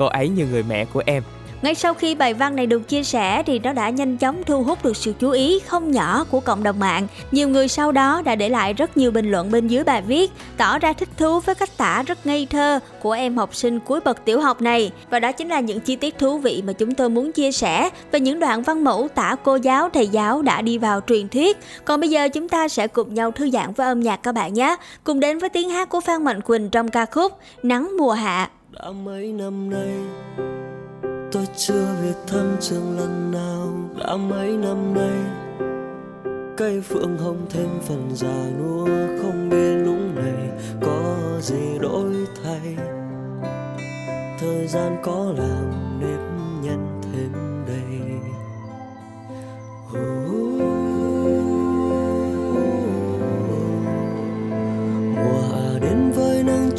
Cô 0.00 0.06
ấy 0.06 0.28
như 0.28 0.46
người 0.46 0.62
mẹ 0.62 0.84
của 0.84 1.02
em. 1.06 1.22
Ngay 1.62 1.74
sau 1.74 1.94
khi 1.94 2.14
bài 2.14 2.34
văn 2.34 2.56
này 2.56 2.66
được 2.66 2.88
chia 2.88 3.02
sẻ 3.02 3.42
thì 3.46 3.58
nó 3.58 3.72
đã 3.72 3.90
nhanh 3.90 4.16
chóng 4.16 4.42
thu 4.46 4.62
hút 4.62 4.84
được 4.84 4.96
sự 4.96 5.14
chú 5.20 5.30
ý 5.30 5.60
không 5.66 5.90
nhỏ 5.90 6.24
của 6.30 6.40
cộng 6.40 6.62
đồng 6.62 6.78
mạng. 6.78 7.06
Nhiều 7.30 7.48
người 7.48 7.68
sau 7.68 7.92
đó 7.92 8.22
đã 8.24 8.34
để 8.34 8.48
lại 8.48 8.72
rất 8.72 8.96
nhiều 8.96 9.10
bình 9.10 9.30
luận 9.30 9.50
bên 9.50 9.68
dưới 9.68 9.84
bài 9.84 10.02
viết, 10.02 10.30
tỏ 10.56 10.78
ra 10.78 10.92
thích 10.92 11.08
thú 11.16 11.40
với 11.40 11.54
cách 11.54 11.76
tả 11.76 12.02
rất 12.06 12.26
ngây 12.26 12.46
thơ 12.50 12.80
của 13.02 13.12
em 13.12 13.36
học 13.36 13.54
sinh 13.54 13.80
cuối 13.80 14.00
bậc 14.04 14.24
tiểu 14.24 14.40
học 14.40 14.62
này. 14.62 14.92
Và 15.10 15.20
đó 15.20 15.32
chính 15.32 15.48
là 15.48 15.60
những 15.60 15.80
chi 15.80 15.96
tiết 15.96 16.18
thú 16.18 16.38
vị 16.38 16.62
mà 16.66 16.72
chúng 16.72 16.94
tôi 16.94 17.08
muốn 17.08 17.32
chia 17.32 17.52
sẻ 17.52 17.90
về 18.12 18.20
những 18.20 18.40
đoạn 18.40 18.62
văn 18.62 18.84
mẫu 18.84 19.08
tả 19.14 19.36
cô 19.44 19.56
giáo, 19.56 19.88
thầy 19.88 20.06
giáo 20.06 20.42
đã 20.42 20.62
đi 20.62 20.78
vào 20.78 21.00
truyền 21.06 21.28
thuyết. 21.28 21.58
Còn 21.84 22.00
bây 22.00 22.10
giờ 22.10 22.28
chúng 22.28 22.48
ta 22.48 22.68
sẽ 22.68 22.86
cùng 22.86 23.14
nhau 23.14 23.30
thư 23.30 23.50
giãn 23.50 23.72
với 23.72 23.86
âm 23.86 24.00
nhạc 24.00 24.16
các 24.16 24.34
bạn 24.34 24.54
nhé. 24.54 24.76
Cùng 25.04 25.20
đến 25.20 25.38
với 25.38 25.48
tiếng 25.48 25.70
hát 25.70 25.88
của 25.88 26.00
Phan 26.00 26.24
Mạnh 26.24 26.40
Quỳnh 26.40 26.70
trong 26.70 26.88
ca 26.88 27.06
khúc 27.06 27.32
Nắng 27.62 27.96
mùa 27.98 28.12
hạ 28.12 28.50
đã 28.82 28.90
mấy 28.90 29.32
năm 29.32 29.70
nay. 29.70 29.94
Tôi 31.32 31.46
chưa 31.56 31.86
về 32.02 32.12
thăm 32.26 32.56
trường 32.60 32.98
lần 32.98 33.30
nào 33.32 33.68
đã 33.98 34.16
mấy 34.16 34.56
năm 34.56 34.94
nay. 34.94 35.18
Cây 36.56 36.80
phượng 36.80 37.18
hồng 37.18 37.46
thêm 37.50 37.68
phần 37.82 38.08
già 38.14 38.44
nua 38.58 38.86
không 39.22 39.48
biết 39.50 39.74
lúc 39.74 39.98
này 40.14 40.50
có 40.80 41.16
gì 41.40 41.78
đổi 41.80 42.14
thay. 42.44 42.76
Thời 44.40 44.66
gian 44.66 44.96
có 45.02 45.32
làm 45.36 45.69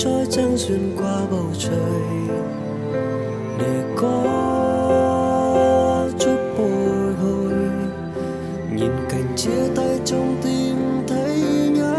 trôi 0.04 0.26
nắng 0.38 0.58
xuyên 0.58 0.96
qua 0.98 1.22
bầu 1.32 1.46
trời 1.60 2.02
để 3.60 3.84
có 3.96 4.14
chút 6.20 6.38
bồi 6.58 7.14
hồi 7.14 7.54
nhìn 8.72 8.92
cảnh 9.10 9.34
chia 9.38 9.76
tay 9.76 10.00
trong 10.06 10.38
tim 10.44 10.78
thấy 11.08 11.40
nhớ 11.76 11.96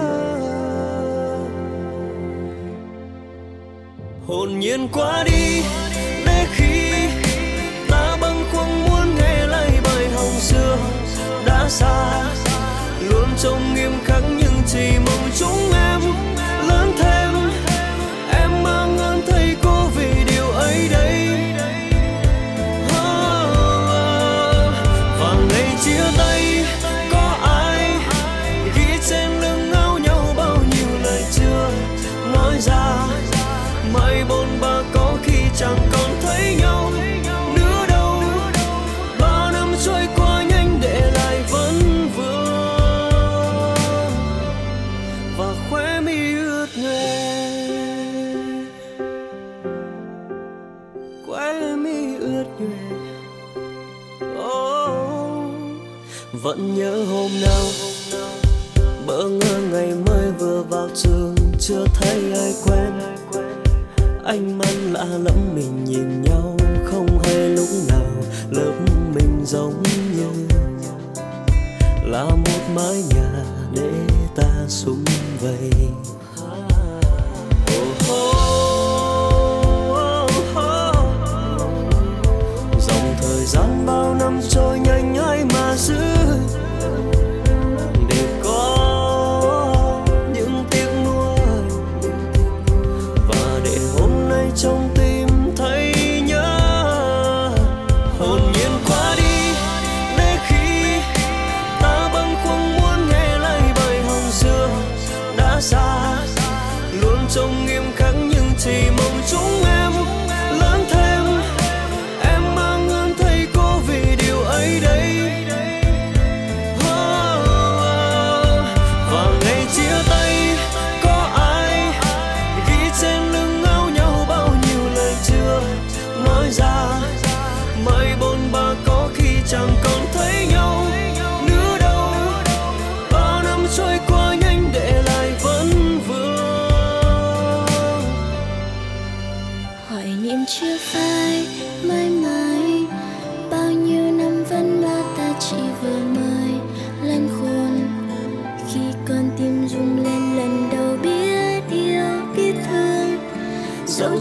hồn 4.27 4.61
nhiên 4.61 4.88
qua 4.93 5.25
đi 5.25 5.62
để 6.27 6.47
khi 6.53 6.93
ta 7.88 8.17
bâng 8.21 8.45
khuâng 8.53 8.85
muốn 8.85 9.15
nghe 9.15 9.47
lại 9.47 9.71
bài 9.85 10.09
hồng 10.15 10.41
xưa 10.41 10.77
đã 11.47 11.69
xa 11.69 12.25
luôn 13.11 13.29
trông 13.43 13.75
nghiêm 13.75 13.93
khắc 14.05 14.23
nhưng 14.38 14.62
chỉ 14.67 14.91
mong 15.07 15.31
chúng 15.38 15.71
vẫn 56.42 56.74
nhớ 56.74 57.05
hôm 57.05 57.31
nào? 57.42 57.64
Bỡ 59.07 59.28
ngỡ 59.28 59.59
ngày 59.72 59.92
mới 60.07 60.33
vừa 60.38 60.62
vào 60.62 60.88
trường, 60.94 61.35
chưa 61.61 61.85
thấy 61.94 62.33
ai 62.33 62.55
quen. 62.66 62.92
Anh 64.24 64.59
mắt 64.59 64.74
lạ 64.92 65.05
lẫm 65.05 65.55
mình 65.55 65.85
nhìn 65.85 66.22
nhau, 66.22 66.57
không 66.85 67.18
hay 67.24 67.35
lúc 67.35 67.68
nào 67.88 68.07
lớp 68.50 68.72
mình 69.14 69.42
giống 69.46 69.83
như 70.16 70.46
là 72.05 72.24
một 72.24 72.61
mái 72.74 73.02
nhà 73.14 73.44
để 73.74 73.92
ta 74.37 74.64
sum 74.68 75.05
vầy 75.40 75.70
dòng 82.81 83.14
thời 83.22 83.44
gian 83.46 83.87
bao 83.87 84.14
năm 84.14 84.40
trôi 84.50 84.78
nhanh 84.78 85.16
ai 85.16 85.44
mà 85.44 85.76
giữ 85.76 86.21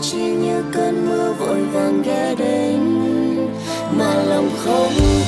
chỉ 0.01 0.17
như 0.17 0.63
cơn 0.73 1.09
mưa 1.09 1.33
vội 1.33 1.61
vàng 1.61 2.01
ghé 2.05 2.35
đến 2.37 2.79
mà 3.97 4.23
lòng 4.23 4.49
không 4.57 5.20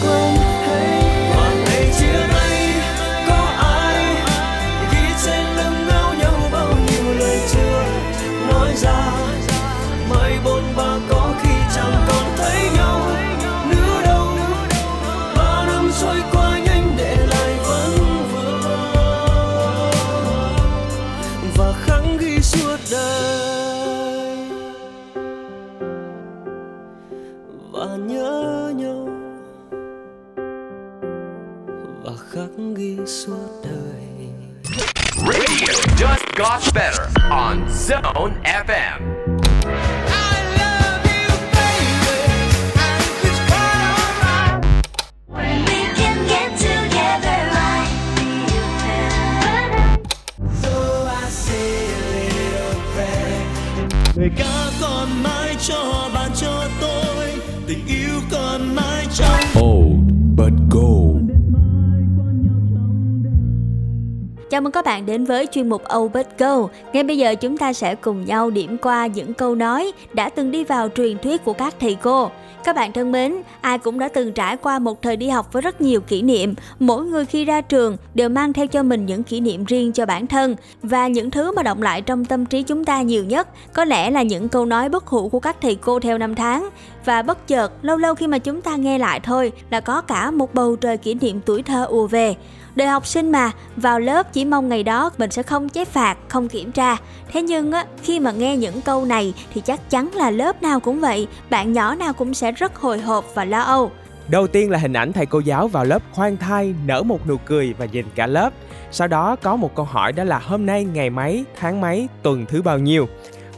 đến 65.13 65.25
với 65.25 65.47
chuyên 65.51 65.69
mục 65.69 65.83
Oh 65.95 66.11
Go. 66.37 66.67
Ngay 66.93 67.03
bây 67.03 67.17
giờ 67.17 67.35
chúng 67.35 67.57
ta 67.57 67.73
sẽ 67.73 67.95
cùng 67.95 68.25
nhau 68.25 68.49
điểm 68.49 68.77
qua 68.77 69.07
những 69.07 69.33
câu 69.33 69.55
nói 69.55 69.91
đã 70.13 70.29
từng 70.29 70.51
đi 70.51 70.63
vào 70.63 70.89
truyền 70.89 71.17
thuyết 71.17 71.43
của 71.45 71.53
các 71.53 71.75
thầy 71.79 71.95
cô. 72.01 72.29
Các 72.63 72.75
bạn 72.75 72.93
thân 72.93 73.11
mến, 73.11 73.35
ai 73.61 73.77
cũng 73.77 73.99
đã 73.99 74.09
từng 74.13 74.33
trải 74.33 74.57
qua 74.57 74.79
một 74.79 75.01
thời 75.01 75.17
đi 75.17 75.29
học 75.29 75.53
với 75.53 75.61
rất 75.61 75.81
nhiều 75.81 76.01
kỷ 76.01 76.21
niệm. 76.21 76.53
Mỗi 76.79 77.05
người 77.05 77.25
khi 77.25 77.45
ra 77.45 77.61
trường 77.61 77.97
đều 78.13 78.29
mang 78.29 78.53
theo 78.53 78.67
cho 78.67 78.83
mình 78.83 79.05
những 79.05 79.23
kỷ 79.23 79.39
niệm 79.39 79.65
riêng 79.65 79.91
cho 79.91 80.05
bản 80.05 80.27
thân. 80.27 80.55
Và 80.83 81.07
những 81.07 81.31
thứ 81.31 81.51
mà 81.51 81.63
động 81.63 81.81
lại 81.81 82.01
trong 82.01 82.25
tâm 82.25 82.45
trí 82.45 82.63
chúng 82.63 82.85
ta 82.85 83.01
nhiều 83.01 83.23
nhất 83.23 83.47
có 83.73 83.85
lẽ 83.85 84.11
là 84.11 84.21
những 84.23 84.49
câu 84.49 84.65
nói 84.65 84.89
bất 84.89 85.07
hủ 85.07 85.29
của 85.29 85.39
các 85.39 85.61
thầy 85.61 85.75
cô 85.75 85.99
theo 85.99 86.17
năm 86.17 86.35
tháng. 86.35 86.69
Và 87.05 87.21
bất 87.21 87.47
chợt, 87.47 87.71
lâu 87.81 87.97
lâu 87.97 88.15
khi 88.15 88.27
mà 88.27 88.37
chúng 88.37 88.61
ta 88.61 88.75
nghe 88.75 88.97
lại 88.97 89.19
thôi 89.19 89.51
là 89.69 89.79
có 89.79 90.01
cả 90.01 90.31
một 90.31 90.53
bầu 90.53 90.75
trời 90.75 90.97
kỷ 90.97 91.13
niệm 91.13 91.39
tuổi 91.45 91.63
thơ 91.63 91.85
ùa 91.85 92.07
về. 92.07 92.35
Đời 92.75 92.87
học 92.87 93.07
sinh 93.07 93.31
mà, 93.31 93.51
vào 93.75 93.99
lớp 93.99 94.33
chỉ 94.33 94.45
mong 94.45 94.69
ngày 94.69 94.83
đó 94.83 95.09
mình 95.17 95.31
sẽ 95.31 95.43
không 95.43 95.69
chế 95.69 95.85
phạt, 95.85 96.17
không 96.27 96.47
kiểm 96.47 96.71
tra. 96.71 96.97
Thế 97.31 97.41
nhưng 97.41 97.71
á, 97.71 97.85
khi 98.03 98.19
mà 98.19 98.31
nghe 98.31 98.57
những 98.57 98.81
câu 98.81 99.05
này 99.05 99.33
thì 99.53 99.61
chắc 99.61 99.89
chắn 99.89 100.09
là 100.13 100.31
lớp 100.31 100.61
nào 100.61 100.79
cũng 100.79 100.99
vậy, 100.99 101.27
bạn 101.49 101.73
nhỏ 101.73 101.95
nào 101.95 102.13
cũng 102.13 102.33
sẽ 102.33 102.51
rất 102.51 102.75
hồi 102.75 102.99
hộp 102.99 103.25
và 103.35 103.45
lo 103.45 103.61
âu. 103.61 103.91
Đầu 104.27 104.47
tiên 104.47 104.71
là 104.71 104.77
hình 104.77 104.93
ảnh 104.93 105.13
thầy 105.13 105.25
cô 105.25 105.39
giáo 105.39 105.67
vào 105.67 105.85
lớp 105.85 106.01
khoan 106.11 106.37
thai, 106.37 106.73
nở 106.85 107.03
một 107.03 107.27
nụ 107.27 107.37
cười 107.45 107.73
và 107.77 107.85
nhìn 107.85 108.05
cả 108.15 108.27
lớp. 108.27 108.53
Sau 108.91 109.07
đó 109.07 109.35
có 109.35 109.55
một 109.55 109.75
câu 109.75 109.85
hỏi 109.85 110.11
đó 110.11 110.23
là 110.23 110.39
hôm 110.39 110.65
nay 110.65 110.83
ngày 110.83 111.09
mấy, 111.09 111.45
tháng 111.59 111.81
mấy, 111.81 112.07
tuần 112.21 112.45
thứ 112.45 112.61
bao 112.61 112.79
nhiêu. 112.79 113.07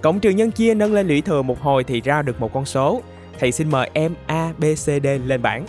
Cộng 0.01 0.19
trừ 0.19 0.29
nhân 0.29 0.51
chia 0.51 0.73
nâng 0.73 0.93
lên 0.93 1.07
lũy 1.07 1.21
thừa 1.21 1.41
một 1.41 1.61
hồi 1.61 1.83
thì 1.83 2.01
ra 2.01 2.21
được 2.21 2.41
một 2.41 2.53
con 2.53 2.65
số. 2.65 3.01
Thầy 3.39 3.51
xin 3.51 3.71
mời 3.71 3.89
em 3.93 4.15
A, 4.27 4.53
B, 4.57 4.63
C, 4.63 4.85
D 4.85 5.07
lên 5.25 5.41
bảng. 5.41 5.65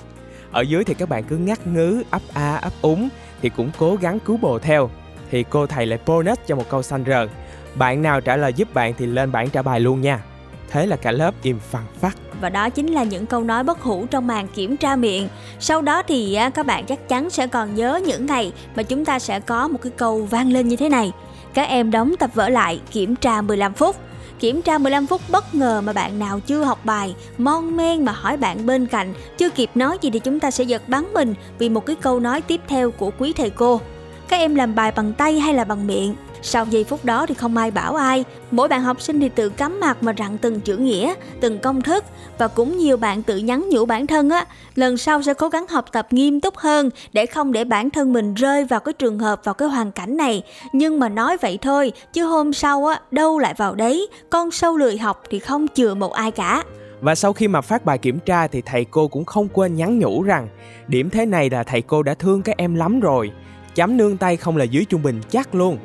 Ở 0.53 0.61
dưới 0.61 0.85
thì 0.85 0.95
các 0.95 1.09
bạn 1.09 1.25
cứ 1.25 1.37
ngắt 1.37 1.67
ngứ, 1.67 2.03
ấp 2.11 2.23
a, 2.35 2.57
ấp 2.57 2.73
úng 2.83 3.09
thì 3.43 3.49
cũng 3.49 3.71
cố 3.79 3.97
gắng 4.01 4.21
cứu 4.21 4.37
bồ 4.37 4.59
theo. 4.59 4.91
Thì 5.31 5.45
cô 5.51 5.67
thầy 5.67 5.87
lại 5.87 5.99
bonus 6.07 6.39
cho 6.47 6.57
một 6.57 6.69
câu 6.69 6.83
xanh 6.83 7.05
rờn. 7.07 7.29
Bạn 7.75 8.03
nào 8.03 8.21
trả 8.21 8.37
lời 8.37 8.53
giúp 8.53 8.75
bạn 8.75 8.95
thì 8.99 9.07
lên 9.07 9.33
bảng 9.33 9.51
trả 9.51 9.63
bài 9.63 9.81
luôn 9.81 10.01
nha. 10.01 10.23
Thế 10.71 10.87
là 10.87 10.97
cả 10.97 11.13
lớp 11.13 11.35
im 11.43 11.59
phăng 11.59 11.87
phắc. 12.01 12.17
Và 12.41 12.49
đó 12.49 12.71
chính 12.71 12.93
là 12.93 13.05
những 13.05 13.27
câu 13.27 13.45
nói 13.45 13.65
bất 13.65 13.81
hủ 13.81 14.07
trong 14.11 14.27
màn 14.27 14.49
kiểm 14.49 14.77
tra 14.77 14.97
miệng. 14.97 15.29
Sau 15.61 15.83
đó 15.83 16.03
thì 16.03 16.39
các 16.55 16.67
bạn 16.67 16.87
chắc 16.87 17.09
chắn 17.09 17.31
sẽ 17.31 17.47
còn 17.47 17.75
nhớ 17.75 18.01
những 18.07 18.27
ngày 18.27 18.53
mà 18.77 18.83
chúng 18.83 19.05
ta 19.05 19.19
sẽ 19.19 19.41
có 19.41 19.69
một 19.69 19.79
cái 19.83 19.93
câu 19.97 20.23
vang 20.23 20.53
lên 20.53 20.69
như 20.69 20.77
thế 20.77 20.89
này. 20.89 21.13
Các 21.55 21.69
em 21.69 21.91
đóng 21.91 22.15
tập 22.19 22.31
vở 22.35 22.49
lại 22.49 22.81
kiểm 22.91 23.17
tra 23.17 23.41
15 23.41 23.73
phút. 23.73 23.97
Kiểm 24.41 24.63
tra 24.63 24.79
15 24.79 25.07
phút 25.07 25.21
bất 25.29 25.55
ngờ 25.55 25.81
mà 25.81 25.93
bạn 25.93 26.19
nào 26.19 26.41
chưa 26.41 26.65
học 26.65 26.79
bài, 26.85 27.15
mon 27.39 27.77
men 27.77 28.05
mà 28.05 28.13
hỏi 28.13 28.37
bạn 28.37 28.67
bên 28.67 28.87
cạnh, 28.87 29.15
chưa 29.39 29.51
kịp 29.51 29.71
nói 29.75 29.99
gì 30.01 30.11
thì 30.11 30.19
chúng 30.19 30.41
ta 30.41 30.51
sẽ 30.51 30.65
giật 30.65 30.89
bắn 30.89 31.05
mình 31.15 31.35
vì 31.59 31.69
một 31.69 31.87
cái 31.87 31.97
câu 31.97 32.21
nói 32.21 32.41
tiếp 32.41 32.61
theo 32.69 32.91
của 32.91 33.11
quý 33.19 33.33
thầy 33.33 33.51
cô. 33.51 33.81
Các 34.29 34.37
em 34.37 34.55
làm 34.55 34.75
bài 34.75 34.93
bằng 34.97 35.13
tay 35.13 35.41
hay 35.41 35.55
là 35.55 35.65
bằng 35.65 35.87
miệng? 35.87 36.15
Sau 36.49 36.67
giây 36.71 36.85
phút 36.85 37.05
đó 37.05 37.27
thì 37.27 37.35
không 37.35 37.57
ai 37.57 37.71
bảo 37.71 37.95
ai, 37.95 38.25
mỗi 38.51 38.69
bạn 38.69 38.83
học 38.83 39.01
sinh 39.01 39.21
thì 39.21 39.29
tự 39.29 39.49
cắm 39.49 39.81
mặt 39.81 40.03
mà 40.03 40.13
rặn 40.19 40.39
từng 40.39 40.61
chữ 40.61 40.77
nghĩa, 40.77 41.15
từng 41.41 41.59
công 41.59 41.83
thức 41.83 42.05
và 42.39 42.49
cũng 42.49 42.79
nhiều 42.79 42.97
bạn 42.97 43.23
tự 43.23 43.37
nhắn 43.37 43.69
nhủ 43.71 43.87
bản 43.87 44.07
thân 44.07 44.31
á, 44.31 44.47
lần 44.75 44.97
sau 44.97 45.23
sẽ 45.23 45.35
cố 45.35 45.49
gắng 45.49 45.67
học 45.69 45.85
tập 45.93 46.07
nghiêm 46.11 46.41
túc 46.41 46.57
hơn 46.57 46.91
để 47.13 47.27
không 47.27 47.53
để 47.53 47.65
bản 47.65 47.91
thân 47.91 48.13
mình 48.13 48.35
rơi 48.35 48.65
vào 48.65 48.81
cái 48.81 48.93
trường 48.93 49.19
hợp 49.19 49.41
vào 49.45 49.55
cái 49.55 49.69
hoàn 49.69 49.93
cảnh 49.93 50.17
này. 50.17 50.43
Nhưng 50.73 51.01
mà 51.01 51.09
nói 51.09 51.37
vậy 51.41 51.59
thôi, 51.63 51.93
chứ 52.13 52.25
hôm 52.25 52.53
sau 52.53 52.87
á 52.87 53.01
đâu 53.11 53.39
lại 53.39 53.55
vào 53.57 53.75
đấy, 53.75 54.09
con 54.31 54.51
sâu 54.51 54.77
lười 54.77 54.99
học 54.99 55.23
thì 55.31 55.39
không 55.39 55.67
chừa 55.75 55.95
một 55.95 56.13
ai 56.13 56.31
cả. 56.31 56.65
Và 57.01 57.15
sau 57.15 57.33
khi 57.33 57.49
mà 57.49 57.61
phát 57.61 57.85
bài 57.85 57.99
kiểm 57.99 58.19
tra 58.19 58.47
thì 58.47 58.63
thầy 58.67 58.85
cô 58.85 59.09
cũng 59.09 59.25
không 59.25 59.49
quên 59.49 59.77
nhắn 59.77 59.99
nhủ 59.99 60.23
rằng 60.23 60.49
điểm 60.89 61.11
thế 61.11 61.27
này 61.27 61.51
là 61.51 61.63
thầy 61.63 61.83
cô 61.83 62.03
đã 62.03 62.15
thương 62.15 62.43
các 62.43 62.57
em 62.57 62.75
lắm 62.75 63.01
rồi. 63.01 63.31
Chấm 63.75 63.97
nương 63.97 64.17
tay 64.17 64.37
không 64.37 64.57
là 64.57 64.65
dưới 64.65 64.85
trung 64.85 65.03
bình 65.03 65.21
chắc 65.31 65.55
luôn. 65.55 65.79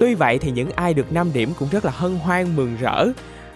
Tuy 0.00 0.14
vậy 0.14 0.38
thì 0.38 0.50
những 0.50 0.70
ai 0.70 0.94
được 0.94 1.12
5 1.12 1.32
điểm 1.32 1.52
cũng 1.58 1.68
rất 1.72 1.84
là 1.84 1.92
hân 1.94 2.18
hoan 2.18 2.56
mừng 2.56 2.76
rỡ 2.80 3.06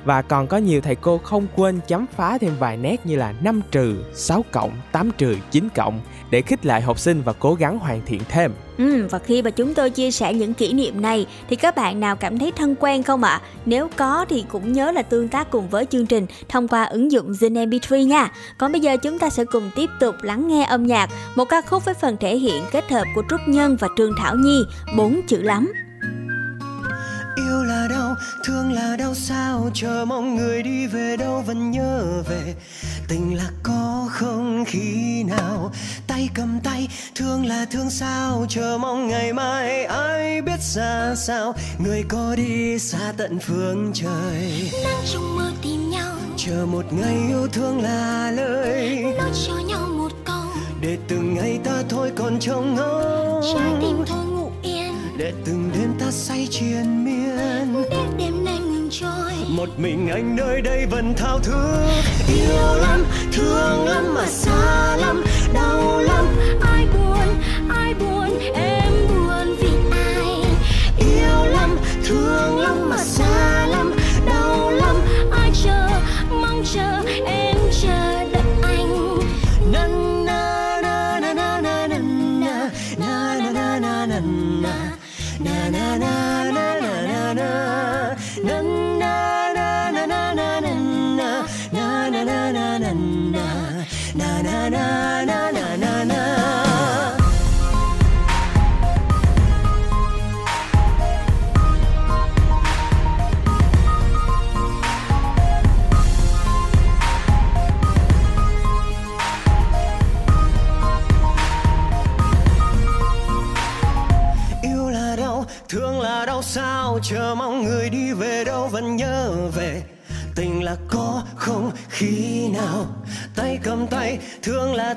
và 0.05 0.23
còn 0.23 0.47
có 0.47 0.57
nhiều 0.57 0.81
thầy 0.81 0.95
cô 0.95 1.19
không 1.19 1.47
quên 1.57 1.81
chấm 1.89 2.07
phá 2.17 2.39
thêm 2.39 2.53
vài 2.59 2.77
nét 2.77 3.07
như 3.07 3.17
là 3.17 3.35
5 3.43 3.61
trừ, 3.71 4.05
6 4.15 4.45
cộng, 4.53 4.71
8 4.93 5.11
trừ, 5.19 5.37
9 5.51 5.69
cộng 5.75 6.01
để 6.31 6.43
khích 6.43 6.67
lại 6.67 6.81
học 6.81 6.99
sinh 6.99 7.23
và 7.23 7.33
cố 7.33 7.55
gắng 7.55 7.79
hoàn 7.79 8.01
thiện 8.07 8.21
thêm. 8.29 8.53
Ừ, 8.79 9.07
và 9.11 9.19
khi 9.19 9.43
mà 9.43 9.51
chúng 9.51 9.75
tôi 9.75 9.91
chia 9.91 10.11
sẻ 10.11 10.35
những 10.35 10.55
kỷ 10.55 10.73
niệm 10.73 11.03
này 11.03 11.27
thì 11.49 11.57
các 11.57 11.77
bạn 11.77 12.01
nào 12.01 12.17
cảm 12.17 12.39
thấy 12.39 12.53
thân 12.57 12.75
quen 12.81 13.03
không 13.03 13.23
ạ? 13.23 13.41
Nếu 13.67 13.89
có 13.97 14.27
thì 14.29 14.45
cũng 14.49 14.73
nhớ 14.73 14.93
là 14.93 15.03
tương 15.03 15.29
tác 15.29 15.51
cùng 15.51 15.69
với 15.69 15.87
chương 15.87 16.07
trình 16.07 16.27
thông 16.49 16.69
qua 16.69 16.85
ứng 16.85 17.13
dụng 17.13 17.33
Zin 17.33 17.69
MP3 17.69 18.07
nha. 18.07 18.33
Còn 18.59 18.73
bây 18.73 18.81
giờ 18.81 18.97
chúng 18.97 19.19
ta 19.19 19.31
sẽ 19.31 19.45
cùng 19.45 19.71
tiếp 19.75 19.91
tục 20.01 20.15
lắng 20.23 20.49
nghe 20.49 20.65
âm 20.65 20.87
nhạc, 20.87 21.11
một 21.37 21.45
ca 21.45 21.61
khúc 21.61 21.85
với 21.85 21.95
phần 21.95 22.17
thể 22.21 22.37
hiện 22.37 22.63
kết 22.73 22.91
hợp 22.91 23.05
của 23.15 23.23
Trúc 23.31 23.41
Nhân 23.47 23.77
và 23.81 23.89
Trương 23.97 24.13
Thảo 24.19 24.37
Nhi, 24.37 24.63
bốn 24.97 25.21
chữ 25.29 25.43
lắm. 25.43 25.73
Yêu 27.37 27.65
là 27.65 27.89
đau, 27.91 28.15
thương 28.45 28.73
là 28.73 28.97
đau 28.97 29.15
sao 29.15 29.71
Chờ 29.75 30.05
mong 30.09 30.37
người 30.37 30.63
đi 30.63 30.87
về 30.87 31.17
đâu 31.17 31.43
vẫn 31.47 31.71
nhớ 31.71 32.23
về? 32.29 32.55
Tình 33.09 33.37
là 33.37 33.51
có 33.63 34.09
không 34.11 34.65
khi 34.67 35.23
nào? 35.23 35.73
Tay 36.07 36.29
cầm 36.35 36.61
tay, 36.65 36.89
thương 37.15 37.47
là 37.47 37.67
thương 37.71 37.91
sao 37.91 38.47
Chờ 38.49 38.79
mong 38.81 39.09
ngày 39.09 39.33
mai? 39.33 39.85
Ai 39.85 40.43
biết 40.43 40.61
ra 40.75 41.15
sao? 41.17 41.55
Người 41.79 42.05
có 42.09 42.35
đi 42.37 42.79
xa 42.79 43.13
tận 43.17 43.39
phương 43.39 43.91
trời. 43.95 44.71
Nắng 44.85 45.05
trong 45.13 45.37
mơ 45.37 45.53
tìm 45.63 45.91
nhau. 45.91 46.15
Chờ 46.37 46.67
một 46.67 46.85
ngày 46.93 47.17
yêu 47.29 47.49
thương 47.53 47.83
là 47.83 48.31
lời. 48.31 49.05
Nói 49.19 49.31
cho 49.47 49.55
nhau 49.69 49.89
một 49.89 50.13
câu. 50.25 50.45
Để 50.81 50.99
từng 51.09 51.35
ngày 51.35 51.59
ta 51.65 51.83
thôi 51.89 52.13
còn 52.17 52.41
trông 52.41 52.75
ngóng. 52.75 53.41
Trái 53.55 53.73
tim 53.81 54.05
thôi 54.07 54.25
ngủ 54.27 54.51
yên 54.63 54.84
Để 55.17 55.33
từng 55.45 55.71
đêm 55.75 55.95
ta 55.99 56.11
say 56.11 56.49
triền 56.51 57.05
miên. 57.05 57.85
Đêm 58.19 58.45
nay 58.45 58.59
ngừng 58.59 58.89
trôi. 58.91 59.33
Một 59.49 59.69
mình 59.77 60.09
anh 60.09 60.37
nơi 60.37 60.61
đây 60.61 60.87
vẫn 60.87 61.15
thao 61.17 61.39
thức. 61.39 61.87
Yêu 62.29 62.77
lắm 62.77 63.05
thương 63.33 63.87
lắm 63.87 64.15
mà 64.15 64.27
xa 64.27 64.97
lắm. 64.97 65.25
Đau 65.55 66.01
lắm 66.01 66.27
ai 66.63 66.87
buồn 66.87 67.41
ai 67.69 67.95
buồn 67.95 68.39
em 68.55 68.93
buồn 69.09 69.57
vì 69.61 69.69
ai? 69.91 70.45
Yêu 70.99 71.45
lắm 71.53 71.77
thương 72.05 72.59
lắm 72.59 72.91
mà 72.91 72.97
xa 72.97 73.67
lắm 73.67 73.94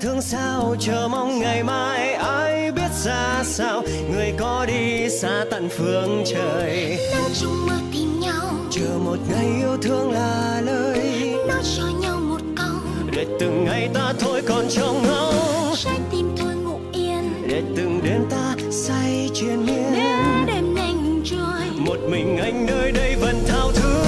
thương 0.01 0.07
là 0.07 0.13
thương 0.13 0.21
sao 0.21 0.75
chờ 0.79 1.07
mong 1.11 1.39
ngày 1.39 1.63
mai 1.63 2.13
ai 2.13 2.71
biết 2.71 2.91
ra 3.03 3.43
sao. 3.43 3.83
Người 4.11 4.33
có 4.39 4.65
đi 4.65 5.09
xa 5.09 5.45
tận 5.51 5.69
phương 5.77 6.23
trời. 6.25 6.97
Nắng 7.11 7.31
trong 7.41 7.65
mơ 7.67 7.73
tìm 7.93 8.19
nhau. 8.19 8.49
Chờ 8.71 8.99
một 9.05 9.17
ngày 9.29 9.45
yêu 9.59 9.77
thương 9.81 10.11
là 10.11 10.61
lời. 10.65 11.33
Nói 11.47 11.63
cho 11.77 11.83
nhau 12.01 12.17
một 12.19 12.41
câu. 12.55 12.75
Để 13.11 13.25
từng 13.39 13.65
ngày 13.65 13.89
ta 13.93 14.13
thôi 14.19 14.41
còn 14.47 14.65
trông 14.69 15.03
ngóng 15.07 15.73
trái 15.75 15.99
tim 16.11 16.35
thôi 16.37 16.55
ngủ 16.55 16.79
yên. 16.93 17.47
Để 17.47 17.63
từng 17.77 18.01
đêm 18.03 18.21
ta 18.29 18.55
say 18.71 19.29
triền 19.33 19.65
miên. 19.65 19.93
Để 20.47 20.61
đêm 20.75 20.75
ngừng 20.75 21.21
trôi. 21.25 21.69
Một 21.77 21.97
mình 22.09 22.37
anh 22.37 22.65
nơi 22.65 22.91
đây 22.91 23.15
vẫn 23.15 23.43
thao 23.47 23.71
thức. 23.71 24.03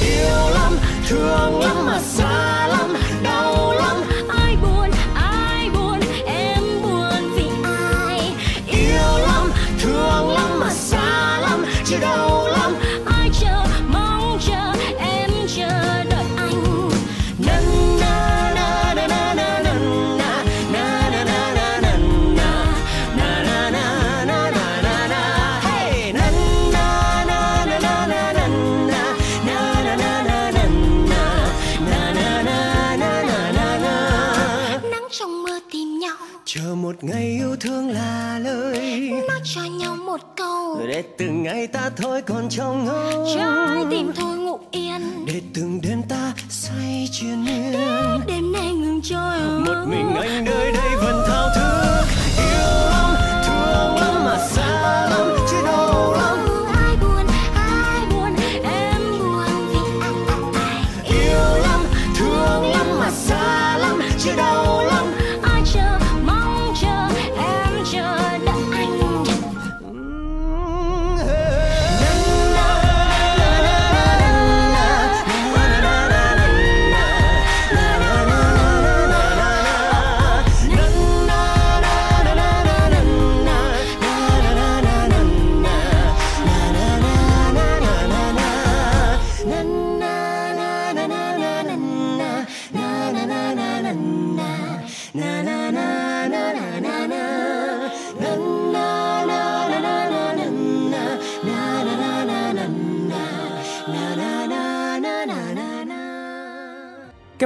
Yêu 0.00 0.50
lắm 0.54 0.78
thương 1.08 1.60
lắm 1.60 1.86
mà 1.86 2.00
xa 2.00 2.29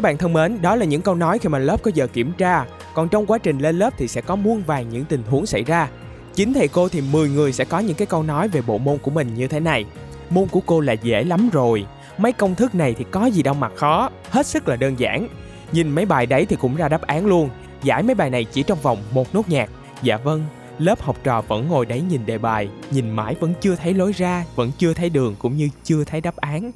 Các 0.04 0.08
bạn 0.08 0.18
thân 0.18 0.32
mến, 0.32 0.62
đó 0.62 0.76
là 0.76 0.84
những 0.84 1.02
câu 1.02 1.14
nói 1.14 1.38
khi 1.38 1.48
mà 1.48 1.58
lớp 1.58 1.82
có 1.82 1.90
giờ 1.94 2.06
kiểm 2.06 2.32
tra. 2.32 2.64
Còn 2.94 3.08
trong 3.08 3.26
quá 3.26 3.38
trình 3.38 3.58
lên 3.58 3.78
lớp 3.78 3.90
thì 3.96 4.08
sẽ 4.08 4.20
có 4.20 4.36
muôn 4.36 4.62
vàn 4.62 4.88
những 4.88 5.04
tình 5.04 5.22
huống 5.30 5.46
xảy 5.46 5.64
ra. 5.64 5.88
Chính 6.34 6.52
thầy 6.54 6.68
cô 6.68 6.88
thì 6.88 7.00
10 7.00 7.28
người 7.28 7.52
sẽ 7.52 7.64
có 7.64 7.78
những 7.78 7.94
cái 7.96 8.06
câu 8.06 8.22
nói 8.22 8.48
về 8.48 8.62
bộ 8.66 8.78
môn 8.78 8.98
của 8.98 9.10
mình 9.10 9.34
như 9.34 9.48
thế 9.48 9.60
này. 9.60 9.84
Môn 10.30 10.46
của 10.46 10.60
cô 10.66 10.80
là 10.80 10.92
dễ 10.92 11.24
lắm 11.24 11.48
rồi. 11.52 11.86
Mấy 12.18 12.32
công 12.32 12.54
thức 12.54 12.74
này 12.74 12.94
thì 12.98 13.04
có 13.10 13.26
gì 13.26 13.42
đâu 13.42 13.54
mà 13.54 13.68
khó. 13.68 14.10
Hết 14.30 14.46
sức 14.46 14.68
là 14.68 14.76
đơn 14.76 14.98
giản. 14.98 15.28
Nhìn 15.72 15.90
mấy 15.90 16.06
bài 16.06 16.26
đấy 16.26 16.46
thì 16.48 16.56
cũng 16.56 16.76
ra 16.76 16.88
đáp 16.88 17.02
án 17.02 17.26
luôn. 17.26 17.48
Giải 17.82 18.02
mấy 18.02 18.14
bài 18.14 18.30
này 18.30 18.44
chỉ 18.44 18.62
trong 18.62 18.78
vòng 18.82 18.98
một 19.10 19.34
nốt 19.34 19.48
nhạc. 19.48 19.70
Dạ 20.02 20.16
vâng, 20.16 20.44
lớp 20.78 21.02
học 21.02 21.16
trò 21.24 21.40
vẫn 21.40 21.68
ngồi 21.68 21.86
đấy 21.86 22.00
nhìn 22.00 22.26
đề 22.26 22.38
bài, 22.38 22.68
nhìn 22.90 23.10
mãi 23.10 23.34
vẫn 23.40 23.54
chưa 23.60 23.76
thấy 23.76 23.94
lối 23.94 24.12
ra, 24.12 24.44
vẫn 24.54 24.70
chưa 24.78 24.94
thấy 24.94 25.10
đường 25.10 25.34
cũng 25.38 25.56
như 25.56 25.68
chưa 25.84 26.04
thấy 26.04 26.20
đáp 26.20 26.36
án. 26.36 26.70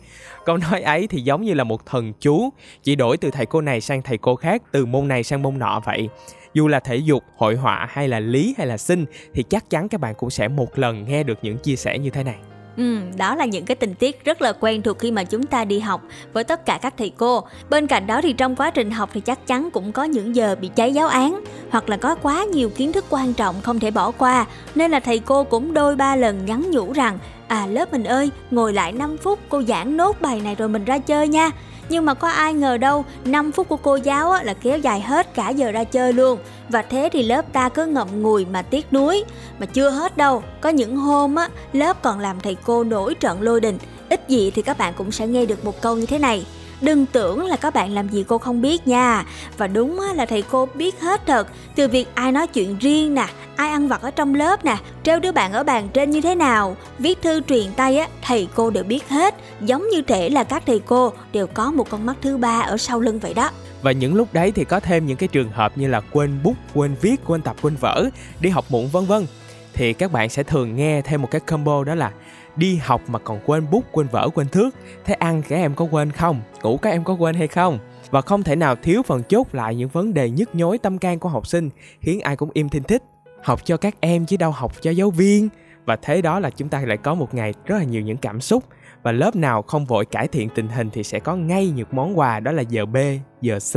Câu 0.44 0.56
nói 0.56 0.82
ấy 0.82 1.06
thì 1.06 1.20
giống 1.20 1.42
như 1.42 1.54
là 1.54 1.64
một 1.64 1.87
thần 1.87 2.12
chú, 2.20 2.50
chỉ 2.82 2.94
đổi 2.94 3.16
từ 3.16 3.30
thầy 3.30 3.46
cô 3.46 3.61
này 3.61 3.80
sang 3.80 4.02
thầy 4.02 4.18
cô 4.18 4.37
khác, 4.37 4.62
từ 4.72 4.87
môn 4.87 5.08
này 5.08 5.22
sang 5.22 5.42
môn 5.42 5.58
nọ 5.58 5.80
vậy. 5.84 6.08
Dù 6.54 6.68
là 6.68 6.80
thể 6.80 6.96
dục, 6.96 7.24
hội 7.37 7.56
họa 7.56 7.87
hay 7.90 8.08
là 8.08 8.20
lý 8.20 8.54
hay 8.58 8.66
là 8.66 8.76
sinh 8.76 9.04
thì 9.34 9.42
chắc 9.42 9.70
chắn 9.70 9.88
các 9.88 10.00
bạn 10.00 10.14
cũng 10.18 10.30
sẽ 10.30 10.48
một 10.48 10.78
lần 10.78 11.04
nghe 11.08 11.22
được 11.22 11.38
những 11.42 11.58
chia 11.58 11.76
sẻ 11.76 11.98
như 11.98 12.11
thế 12.11 12.24
này. 12.24 12.37
Ừ, 12.78 12.98
đó 13.16 13.34
là 13.34 13.44
những 13.44 13.64
cái 13.64 13.74
tình 13.74 13.94
tiết 13.94 14.24
rất 14.24 14.42
là 14.42 14.52
quen 14.60 14.82
thuộc 14.82 14.98
khi 14.98 15.10
mà 15.10 15.24
chúng 15.24 15.42
ta 15.42 15.64
đi 15.64 15.78
học 15.78 16.02
với 16.32 16.44
tất 16.44 16.66
cả 16.66 16.78
các 16.82 16.94
thầy 16.98 17.12
cô. 17.16 17.44
Bên 17.70 17.86
cạnh 17.86 18.06
đó 18.06 18.20
thì 18.22 18.32
trong 18.32 18.56
quá 18.56 18.70
trình 18.70 18.90
học 18.90 19.10
thì 19.12 19.20
chắc 19.20 19.46
chắn 19.46 19.70
cũng 19.70 19.92
có 19.92 20.04
những 20.04 20.36
giờ 20.36 20.56
bị 20.60 20.70
cháy 20.76 20.94
giáo 20.94 21.08
án 21.08 21.40
hoặc 21.70 21.88
là 21.88 21.96
có 21.96 22.14
quá 22.14 22.44
nhiều 22.44 22.70
kiến 22.70 22.92
thức 22.92 23.04
quan 23.10 23.34
trọng 23.34 23.60
không 23.62 23.78
thể 23.78 23.90
bỏ 23.90 24.10
qua. 24.10 24.46
Nên 24.74 24.90
là 24.90 25.00
thầy 25.00 25.18
cô 25.18 25.44
cũng 25.44 25.74
đôi 25.74 25.96
ba 25.96 26.16
lần 26.16 26.46
nhắn 26.46 26.70
nhủ 26.70 26.92
rằng 26.92 27.18
À 27.48 27.66
lớp 27.66 27.92
mình 27.92 28.04
ơi, 28.04 28.30
ngồi 28.50 28.72
lại 28.72 28.92
5 28.92 29.16
phút 29.16 29.38
cô 29.48 29.62
giảng 29.62 29.96
nốt 29.96 30.20
bài 30.20 30.40
này 30.40 30.54
rồi 30.54 30.68
mình 30.68 30.84
ra 30.84 30.98
chơi 30.98 31.28
nha. 31.28 31.50
Nhưng 31.88 32.05
mà 32.05 32.14
có 32.14 32.29
ai 32.29 32.55
ngờ 32.55 32.77
đâu 32.77 33.05
5 33.24 33.53
phút 33.53 33.68
của 33.68 33.77
cô 33.77 33.96
giáo 33.96 34.35
là 34.42 34.55
kéo 34.55 34.79
dài 34.79 35.01
hết 35.01 35.35
cả 35.35 35.48
giờ 35.48 35.72
ra 35.72 35.85
chơi 35.85 36.12
luôn. 36.12 36.38
Và 36.68 36.83
thế 36.83 37.09
thì 37.12 37.22
lớp 37.22 37.53
ta 37.53 37.68
cứ 37.68 37.87
ngậm 37.87 38.22
ngùi 38.22 38.44
mà 38.44 38.62
tiếc 38.62 38.92
nuối. 38.92 39.24
Mà 39.59 39.66
chưa 39.66 39.90
hết 39.90 40.16
đâu 40.16 40.42
Có 40.61 40.68
những 40.68 40.96
hôm 40.96 41.35
á, 41.35 41.48
lớp 41.72 42.03
còn 42.03 42.20
làm 42.20 42.40
thầy 42.40 42.57
cô 42.64 42.85
nổi 42.85 43.14
trận 43.14 43.42
lôi 43.42 43.61
đình. 43.61 43.79
Ít 44.09 44.29
gì 44.29 44.51
thì 44.51 44.62
các 44.62 44.79
bạn 44.79 44.94
cũng 44.96 45.12
sẽ 45.12 45.27
nghe 45.27 45.46
được 45.46 45.64
một 45.64 45.81
câu 45.81 45.96
như 45.96 46.07
thế 46.07 46.18
này. 46.18 46.46
Đừng 46.80 47.06
tưởng 47.06 47.46
là 47.46 47.56
các 47.56 47.74
bạn 47.74 47.92
làm 47.92 48.08
gì 48.08 48.24
cô 48.28 48.38
không 48.38 48.62
biết 48.62 48.86
nha. 48.86 49.24
Và 49.56 49.66
đúng 49.66 50.00
là 50.14 50.26
thầy 50.26 50.42
cô 50.42 50.68
biết 50.74 51.00
hết 51.00 51.26
thật. 51.26 51.48
Từ 51.74 51.88
việc 51.88 52.08
ai 52.14 52.32
nói 52.32 52.46
chuyện 52.46 52.78
riêng 52.78 53.14
nè 53.14 53.26
Ai 53.56 53.70
ăn 53.70 53.88
vặt 53.88 54.02
ở 54.02 54.10
trong 54.10 54.34
lớp 54.34 54.64
nè 54.64 54.76
Treo 55.02 55.20
đứa 55.20 55.32
bạn 55.32 55.52
ở 55.52 55.64
bàn 55.64 55.88
trên 55.88 56.10
như 56.10 56.20
thế 56.20 56.34
nào 56.34 56.76
Viết 56.98 57.22
thư 57.22 57.40
truyền 57.40 57.72
tay 57.76 57.98
á, 57.98 58.08
thầy 58.22 58.48
cô 58.54 58.70
đều 58.70 58.84
biết 58.84 59.08
hết. 59.08 59.34
Giống 59.60 59.88
như 59.88 60.02
thể 60.02 60.28
là 60.28 60.44
các 60.44 60.62
thầy 60.66 60.80
cô 60.86 61.12
đều 61.32 61.46
có 61.46 61.70
một 61.70 61.90
con 61.90 62.06
mắt 62.06 62.16
thứ 62.22 62.36
ba 62.36 62.60
ở 62.60 62.76
sau 62.76 63.00
lưng 63.00 63.18
vậy 63.18 63.34
đó. 63.34 63.50
Và 63.82 63.92
những 63.92 64.14
lúc 64.14 64.28
đấy 64.32 64.52
thì 64.54 64.64
có 64.64 64.80
thêm 64.80 65.06
những 65.06 65.16
cái 65.16 65.28
trường 65.28 65.50
hợp 65.50 65.78
như 65.78 65.88
là 65.88 66.00
quên 66.00 66.38
bút, 66.42 66.54
quên 66.74 66.94
viết, 67.00 67.16
quên 67.26 67.42
tập, 67.42 67.56
quên 67.62 67.76
vở, 67.76 68.04
đi 68.40 68.50
học 68.50 68.64
muộn 68.68 68.88
vân 68.88 69.04
vân. 69.04 69.26
Thì 69.74 69.92
các 69.92 70.12
bạn 70.12 70.28
sẽ 70.28 70.42
thường 70.42 70.76
nghe 70.76 71.02
thêm 71.02 71.22
một 71.22 71.28
cái 71.30 71.40
combo 71.40 71.84
đó 71.84 71.94
là 71.94 72.12
đi 72.59 72.77
học 72.77 73.01
mà 73.09 73.18
còn 73.18 73.40
quên 73.47 73.66
bút, 73.71 73.85
quên 73.92 74.07
vở, 74.09 74.29
quên 74.35 74.49
thước. 74.49 74.71
Thế 75.05 75.14
ăn 75.14 75.42
các 75.49 75.57
em 75.57 75.75
có 75.75 75.85
quên 75.85 76.12
không? 76.12 76.40
Ngủ 76.62 76.77
các 76.77 76.90
em 76.90 77.05
có 77.05 77.14
quên 77.14 77.35
hay 77.35 77.49
không? 77.49 77.79
Và 78.11 78.21
không 78.21 78.42
thể 78.42 78.57
nào 78.57 78.77
thiếu 78.77 79.03
phần 79.03 79.23
chốt 79.23 79.47
lại 79.53 79.75
những 79.75 79.88
vấn 79.88 80.14
đề 80.14 80.31
nhức 80.31 80.55
nhối 80.55 80.79
tâm 80.79 80.99
can 80.99 81.18
của 81.18 81.29
học 81.29 81.47
sinh 81.47 81.71
khiến 82.01 82.21
ai 82.21 82.37
cũng 82.37 82.51
im 82.53 82.68
thinh 82.68 82.83
thích. 82.83 83.03
Học 83.42 83.64
cho 83.64 83.77
các 83.77 83.94
em 84.01 84.27
chứ 84.27 84.37
đâu 84.37 84.51
học 84.51 84.73
cho 84.81 84.90
giáo 84.90 85.11
viên. 85.11 85.49
Và 85.85 85.97
thế 85.97 86.23
đó 86.23 86.40
là 86.40 86.51
chúng 86.51 86.68
ta 86.68 86.81
lại 86.81 86.97
có 86.97 87.14
một 87.14 87.35
ngày 87.35 87.55
rất 87.64 87.79
là 87.79 87.85
nhiều 87.85 88.03
những 88.03 88.16
cảm 88.16 88.40
xúc 88.40 88.64
và 89.03 89.12
lớp 89.12 89.37
nào 89.37 89.62
không 89.62 89.85
vội 89.85 90.05
cải 90.05 90.29
thiện 90.29 90.49
tình 90.55 90.68
hình 90.68 90.90
thì 90.92 91.03
sẽ 91.03 91.21
có 91.21 91.37
ngay 91.37 91.71
những 91.71 91.88
món 91.92 92.18
quà 92.18 92.40
đó 92.40 92.53
là 92.53 92.62
giờ 92.62 92.87
B, 92.87 92.97
giờ 93.40 93.59
C 93.59 93.77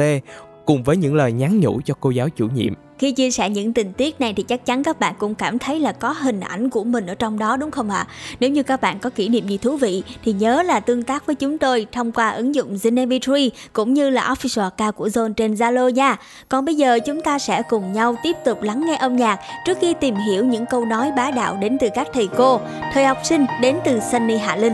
cùng 0.66 0.84
với 0.84 0.98
những 0.98 1.16
lời 1.16 1.32
nhắn 1.32 1.60
nhủ 1.60 1.82
cho 1.86 1.94
cô 2.00 2.10
giáo 2.10 2.30
chủ 2.30 2.48
nhiệm. 2.48 2.74
Khi 3.02 3.12
chia 3.12 3.32
sẻ 3.32 3.50
những 3.50 3.74
tình 3.74 3.94
tiết 3.94 4.22
này 4.22 4.34
thì 4.34 4.44
chắc 4.44 4.66
chắn 4.66 4.84
các 4.84 5.00
bạn 5.00 5.14
cũng 5.18 5.36
cảm 5.36 5.60
thấy 5.60 5.80
là 5.80 5.92
có 5.92 6.12
hình 6.12 6.40
ảnh 6.40 6.70
của 6.70 6.84
mình 6.84 7.06
ở 7.06 7.16
trong 7.16 7.40
đó, 7.40 7.58
đúng 7.58 7.72
không 7.72 7.90
ạ? 7.90 8.08
Nếu 8.40 8.50
như 8.50 8.64
các 8.64 8.82
bạn 8.82 9.00
có 9.00 9.10
kỷ 9.10 9.30
niệm 9.30 9.48
gì 9.48 9.58
thú 9.58 9.78
vị 9.78 10.04
thì 10.24 10.34
nhớ 10.34 10.64
là 10.64 10.80
tương 10.80 11.04
tác 11.04 11.26
với 11.26 11.36
chúng 11.36 11.58
tôi 11.58 11.88
thông 11.92 12.12
qua 12.12 12.30
ứng 12.30 12.56
dụng 12.56 12.76
Zin 12.76 13.08
MP3 13.08 13.50
cũng 13.74 13.94
như 13.94 14.10
là 14.10 14.34
official 14.34 14.64
account 14.64 14.96
của 14.96 15.08
Zone 15.08 15.34
trên 15.34 15.54
Zalo 15.54 15.90
nha. 15.90 16.18
Còn 16.50 16.66
bây 16.66 16.76
giờ 16.76 17.00
chúng 17.06 17.22
ta 17.22 17.40
sẽ 17.40 17.62
cùng 17.70 17.94
nhau 17.94 18.16
tiếp 18.24 18.36
tục 18.46 18.62
lắng 18.62 18.86
nghe 18.86 18.96
âm 18.96 19.16
nhạc 19.16 19.40
trước 19.66 19.78
khi 19.82 19.94
tìm 19.94 20.16
hiểu 20.16 20.46
những 20.46 20.66
câu 20.66 20.86
nói 20.86 21.12
bá 21.18 21.32
đạo 21.32 21.58
đến 21.62 21.78
từ 21.82 21.88
các 21.96 22.08
thầy 22.14 22.28
cô. 22.38 22.62
Thời 22.94 23.06
học 23.06 23.18
sinh 23.24 23.46
đến 23.62 23.78
từ 23.86 24.00
Sunny 24.12 24.38
Hạ 24.38 24.56
Linh. 24.56 24.74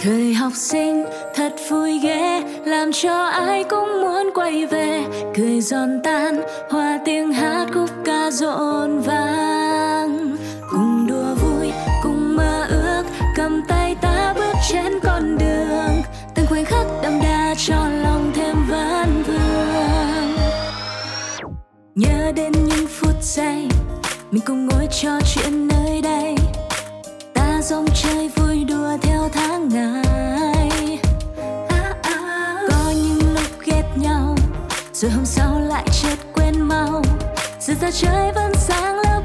Thời 0.00 0.34
học 0.34 0.52
sinh 0.54 1.04
thật 1.36 1.52
vui 1.68 1.98
ghê 1.98 2.42
Làm 2.64 2.92
cho 2.92 3.22
ai 3.24 3.64
cũng 3.64 4.00
muốn 4.00 4.30
quay 4.34 4.66
về. 4.66 5.04
Cười 5.36 5.60
giòn 5.60 6.00
tan 6.04 6.40
Hòa 6.70 6.98
tiếng 7.04 7.32
hát 7.32 7.66
khúc 7.74 7.90
ca 8.04 8.30
rộn 8.30 9.00
vang. 9.00 10.36
Cùng 10.70 11.06
đùa 11.06 11.34
vui, 11.34 11.72
cùng 12.02 12.36
mơ 12.36 12.66
ước 12.68 13.02
Cầm 13.36 13.62
tay 13.68 13.96
ta 14.00 14.34
bước 14.36 14.54
trên 14.70 15.00
con 15.02 15.38
đường. 15.38 16.02
Từng 16.34 16.46
khoảnh 16.46 16.64
khắc 16.64 16.86
đậm 17.02 17.20
đà 17.22 17.54
cho 17.66 17.88
lòng 18.02 18.32
thêm 18.34 18.56
vấn 18.68 19.22
vương. 19.26 20.36
Nhớ 21.94 22.32
đến 22.36 22.52
những 22.52 22.86
phút 22.86 23.22
giây 23.22 23.68
Mình 24.30 24.42
cùng 24.46 24.66
ngồi 24.66 24.86
trò 25.02 25.18
chuyện 25.34 25.68
nơi 25.68 26.00
đây. 26.02 26.34
Ta 27.34 27.62
dòng 27.62 27.86
chơi 28.02 28.30
vui 28.36 28.64
đùa 28.64 28.96
theo 29.02 29.28
tháng 29.32 29.68
ngày. 29.68 30.35
Rồi 34.96 35.10
hôm 35.10 35.24
sau 35.24 35.60
lại 35.60 35.86
chợt 36.02 36.18
quên 36.34 36.60
mau. 36.60 37.02
Giờ 37.60 37.74
ra 37.80 37.90
trời 37.90 38.32
vẫn 38.34 38.52
sáng 38.54 39.00
lên 39.00 39.15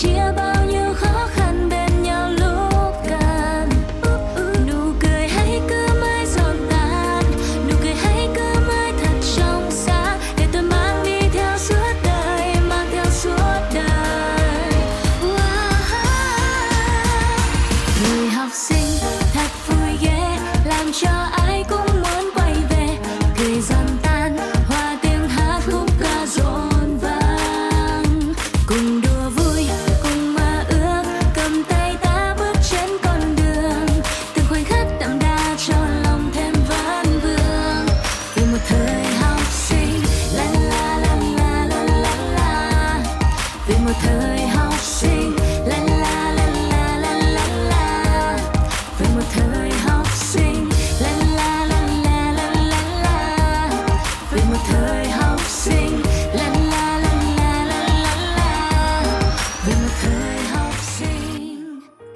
chia 0.00 0.32
bao 0.32 0.49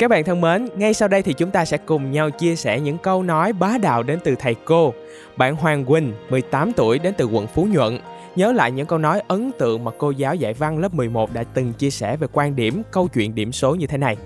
Các 0.05 0.09
bạn 0.09 0.25
thân 0.25 0.41
mến, 0.41 0.69
ngay 0.77 0.95
sau 0.95 1.09
đây 1.09 1.23
thì 1.23 1.33
chúng 1.33 1.51
ta 1.51 1.65
sẽ 1.65 1.77
cùng 1.77 2.11
nhau 2.11 2.31
chia 2.31 2.57
sẻ 2.57 2.81
những 2.81 2.99
câu 2.99 3.23
nói 3.23 3.53
bá 3.53 3.79
đạo 3.83 4.03
đến 4.03 4.19
từ 4.25 4.35
thầy 4.39 4.55
cô. 4.55 4.95
Bạn 5.37 5.57
Hoàng 5.57 5.85
Quỳnh, 5.85 6.13
18 6.31 6.73
tuổi 6.73 6.99
đến 6.99 7.15
từ 7.19 7.25
quận 7.25 7.47
Phú 7.47 7.67
Nhuận. 7.71 7.99
nhớ 8.37 8.53
lại 8.53 8.73
những 8.73 8.87
câu 8.87 8.99
nói 8.99 9.23
ấn 9.29 9.51
tượng 9.59 9.85
mà 9.85 9.91
cô 9.99 10.11
giáo 10.11 10.35
dạy 10.35 10.55
văn 10.55 10.79
lớp 10.79 10.95
11 10.95 11.33
đã 11.33 11.45
từng 11.45 11.73
chia 11.73 11.91
sẻ 11.91 12.17
về 12.17 12.27
quan 12.33 12.57
điểm 12.57 12.83
câu 12.91 13.09
chuyện 13.09 13.35
điểm 13.35 13.53
số 13.53 13.75
như 13.75 13.87
thế 13.87 13.99
này. 13.99 14.17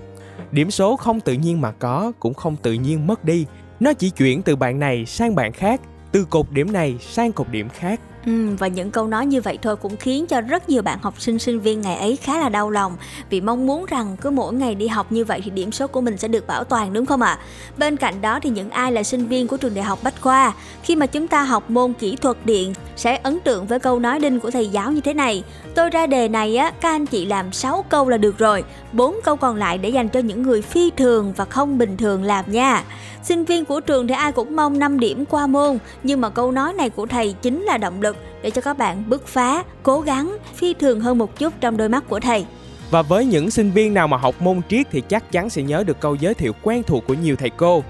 Điểm 0.51 0.71
số 0.71 0.95
không 0.95 1.19
tự 1.19 1.33
nhiên 1.33 1.61
mà 1.61 1.71
có, 1.71 2.11
cũng 2.19 2.33
không 2.33 2.55
tự 2.55 2.73
nhiên 2.73 3.07
mất 3.07 3.23
đi. 3.23 3.45
Nó 3.79 3.93
chỉ 3.93 4.09
chuyển 4.09 4.41
từ 4.41 4.55
bạn 4.55 4.79
này 4.79 5.05
sang 5.05 5.35
bạn 5.35 5.51
khác, 5.51 5.81
từ 6.11 6.25
cột 6.29 6.45
điểm 6.51 6.73
này 6.73 6.95
sang 6.99 7.31
cột 7.31 7.49
điểm 7.49 7.69
khác. 7.69 7.99
Ừ, 8.29 8.55
và 8.59 8.67
những 8.67 8.91
câu 8.91 9.07
nói 9.07 9.25
như 9.25 9.41
vậy 9.41 9.57
thôi 9.61 9.75
cũng 9.75 9.97
khiến 9.97 10.27
cho 10.27 10.41
rất 10.41 10.69
nhiều 10.69 10.81
bạn 10.81 10.99
học 11.01 11.21
sinh 11.21 11.39
sinh 11.39 11.59
viên 11.59 11.81
ngày 11.81 11.95
ấy 11.95 12.15
khá 12.15 12.39
là 12.39 12.49
đau 12.49 12.69
lòng 12.69 12.97
vì 13.29 13.41
mong 13.41 13.67
muốn 13.67 13.85
rằng 13.85 14.17
cứ 14.21 14.29
mỗi 14.29 14.53
ngày 14.53 14.75
đi 14.75 14.87
học 14.87 15.11
như 15.11 15.25
vậy 15.25 15.41
thì 15.43 15.51
điểm 15.51 15.71
số 15.71 15.87
của 15.87 16.01
mình 16.01 16.17
sẽ 16.17 16.27
được 16.27 16.47
bảo 16.47 16.63
toàn 16.63 16.93
đúng 16.93 17.05
không 17.05 17.21
ạ? 17.21 17.39
À? 17.39 17.39
Bên 17.77 17.97
cạnh 17.97 18.21
đó 18.21 18.39
thì 18.41 18.49
những 18.49 18.69
ai 18.69 18.91
là 18.91 19.03
sinh 19.03 19.27
viên 19.27 19.47
của 19.47 19.57
trường 19.57 19.73
đại 19.73 19.83
học 19.83 19.99
Bách 20.03 20.21
Khoa 20.21 20.53
khi 20.83 20.95
mà 20.95 21.05
chúng 21.05 21.27
ta 21.27 21.43
học 21.43 21.69
môn 21.69 21.93
kỹ 21.93 22.15
thuật 22.15 22.45
điện 22.45 22.73
sẽ 22.95 23.19
ấn 23.23 23.39
tượng 23.39 23.65
với 23.65 23.79
câu 23.79 23.99
nói 23.99 24.19
đinh 24.19 24.39
của 24.39 24.51
thầy 24.51 24.67
giáo 24.67 24.91
như 24.91 25.01
thế 25.01 25.13
này 25.13 25.43
tôi 25.75 25.89
ra 25.89 26.07
đề 26.07 26.27
này 26.27 26.57
á 26.57 26.71
các 26.81 26.89
anh 26.89 27.05
chị 27.05 27.25
làm 27.25 27.51
6 27.51 27.85
câu 27.89 28.09
là 28.09 28.17
được 28.17 28.37
rồi 28.37 28.63
bốn 28.93 29.15
câu 29.23 29.35
còn 29.35 29.55
lại 29.55 29.77
để 29.77 29.89
dành 29.89 30.09
cho 30.09 30.19
những 30.19 30.41
người 30.41 30.61
phi 30.61 30.91
thường 30.97 31.33
và 31.35 31.45
không 31.45 31.77
bình 31.77 31.97
thường 31.97 32.23
làm 32.23 32.45
nha 32.51 32.83
sinh 33.23 33.45
viên 33.45 33.65
của 33.65 33.79
trường 33.79 34.07
thì 34.07 34.13
ai 34.13 34.31
cũng 34.31 34.55
mong 34.55 34.79
5 34.79 34.99
điểm 34.99 35.25
qua 35.25 35.47
môn 35.47 35.77
nhưng 36.03 36.21
mà 36.21 36.29
câu 36.29 36.51
nói 36.51 36.73
này 36.73 36.89
của 36.89 37.05
thầy 37.05 37.35
chính 37.41 37.63
là 37.63 37.77
động 37.77 38.01
lực 38.01 38.17
để 38.41 38.49
cho 38.49 38.61
các 38.61 38.77
bạn 38.77 39.03
bứt 39.09 39.27
phá 39.27 39.63
cố 39.83 40.01
gắng 40.01 40.37
phi 40.55 40.73
thường 40.73 40.99
hơn 40.99 41.17
một 41.17 41.39
chút 41.39 41.53
trong 41.61 41.77
đôi 41.77 41.89
mắt 41.89 42.03
của 42.09 42.19
thầy 42.19 42.45
Và 42.91 43.01
với 43.01 43.25
những 43.25 43.51
sinh 43.51 43.71
viên 43.71 43.93
nào 43.93 44.07
mà 44.07 44.17
học 44.17 44.41
môn 44.41 44.61
triết 44.69 44.87
thì 44.91 45.01
chắc 45.01 45.31
chắn 45.31 45.49
sẽ 45.49 45.61
nhớ 45.61 45.83
được 45.87 45.99
câu 45.99 46.15
giới 46.15 46.33
thiệu 46.33 46.53
quen 46.63 46.83
thuộc 46.83 47.03
của 47.07 47.13
nhiều 47.13 47.35
thầy 47.35 47.49
cô. 47.49 47.83